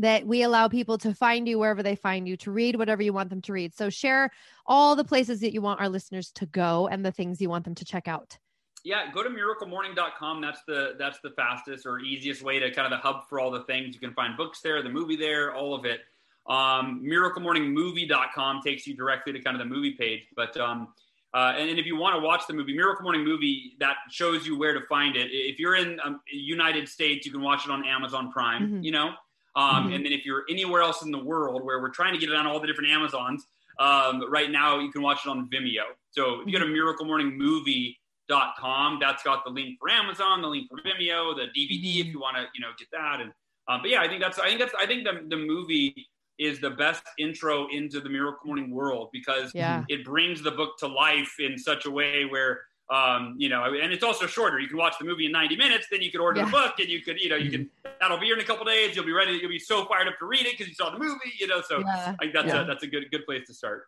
[0.00, 3.12] that we allow people to find you wherever they find you to read whatever you
[3.12, 3.74] want them to read.
[3.74, 4.30] So share
[4.66, 7.64] all the places that you want our listeners to go and the things you want
[7.64, 8.38] them to check out.
[8.82, 12.98] Yeah go to miraclemorning.com that's the that's the fastest or easiest way to kind of
[12.98, 13.94] the hub for all the things.
[13.94, 16.00] You can find books there the movie there all of it.
[16.46, 20.26] Um, miraclemorningmovie.com takes you directly to kind of the movie page.
[20.34, 20.88] But um,
[21.34, 24.46] uh, and, and if you want to watch the movie miracle morning movie that shows
[24.46, 25.28] you where to find it.
[25.30, 28.84] If you're in um, united states you can watch it on amazon prime Mhm.
[28.84, 29.12] you know
[29.56, 29.94] um, Mhm.
[29.96, 32.36] and then if you're anywhere else in the world where we're trying to get it
[32.36, 33.46] on all the different amazons
[33.78, 35.84] um, right now you can watch it on vimeo.
[36.10, 40.78] So if you go to miraclemorningmovie.com that's got the link for amazon the link for
[40.78, 43.20] vimeo the dvd if you want to you know get that.
[43.20, 43.32] And
[43.68, 46.06] um, but yeah i think that's i think that's i think the, the movie
[46.38, 49.84] is the best intro into the miracle morning world because yeah.
[49.88, 53.92] it brings the book to life in such a way where um, you know and
[53.92, 56.40] it's also shorter you can watch the movie in 90 minutes then you could order
[56.40, 56.46] Yeah.
[56.46, 57.70] the book and you could you know you can
[58.00, 60.18] that'll be here in a couple days you'll be ready you'll be so fired up
[60.18, 62.48] to read it because you saw the movie you know so yeah i think that's
[62.48, 62.62] Yeah.
[62.62, 63.84] a that's a good good place to start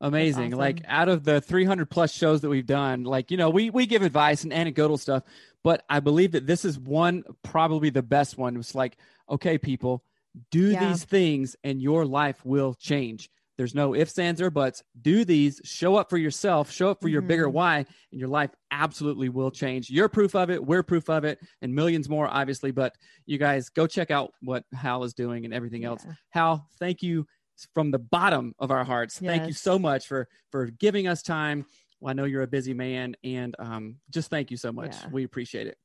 [0.00, 0.48] Amazing.
[0.52, 0.58] awesome.
[0.58, 3.86] Like out of the 300 plus shows that we've done, like, you know, we, we
[3.86, 5.22] give advice and anecdotal stuff,
[5.64, 8.58] but I believe that this is one, probably the best one.
[8.58, 8.98] It's like,
[9.30, 10.04] okay, people,
[10.50, 10.86] do Yeah.
[10.90, 13.30] these things and your life will change.
[13.56, 14.82] There's no ifs, ands, or buts.
[15.00, 17.52] Do these, show up for yourself, show up for your bigger Mhm.
[17.52, 17.76] why,
[18.12, 19.88] and your life absolutely will change.
[19.88, 20.62] You're proof of it.
[20.62, 22.70] We're proof of it, and millions more, obviously.
[22.70, 22.94] But
[23.24, 26.02] you guys go check out what Hal is doing and everything else.
[26.04, 26.12] Yeah.
[26.30, 27.26] Hal, thank you
[27.72, 29.18] from the bottom of our hearts.
[29.18, 31.64] Thank you so much for for giving us time.
[32.00, 34.94] Well, I know you're a busy man, and um, just thank you so much.
[35.00, 35.08] Yeah.
[35.10, 35.78] We appreciate it.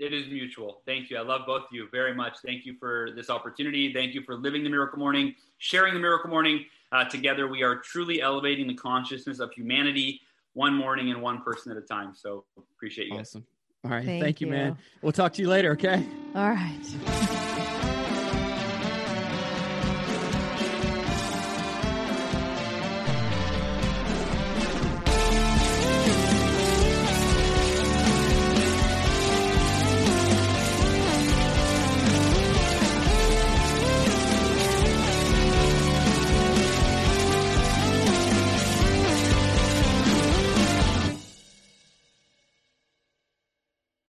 [0.00, 0.82] It is mutual.
[0.84, 1.16] Thank you.
[1.16, 2.36] I love both of you very much.
[2.44, 3.94] Thank you for this opportunity.
[3.94, 6.66] Thank you for living the miracle morning, sharing the miracle morning.
[6.92, 10.20] Uh, together, we are truly elevating the consciousness of humanity
[10.54, 12.14] one morning and one person at a time.
[12.14, 12.44] So
[12.76, 13.28] appreciate you guys.
[13.30, 13.46] Awesome.
[13.84, 14.04] All right.
[14.04, 14.52] Thank Thank, you, you.
[14.52, 14.78] man.
[15.02, 15.72] We'll talk to you later.
[15.72, 16.04] Okay.
[16.34, 17.42] all right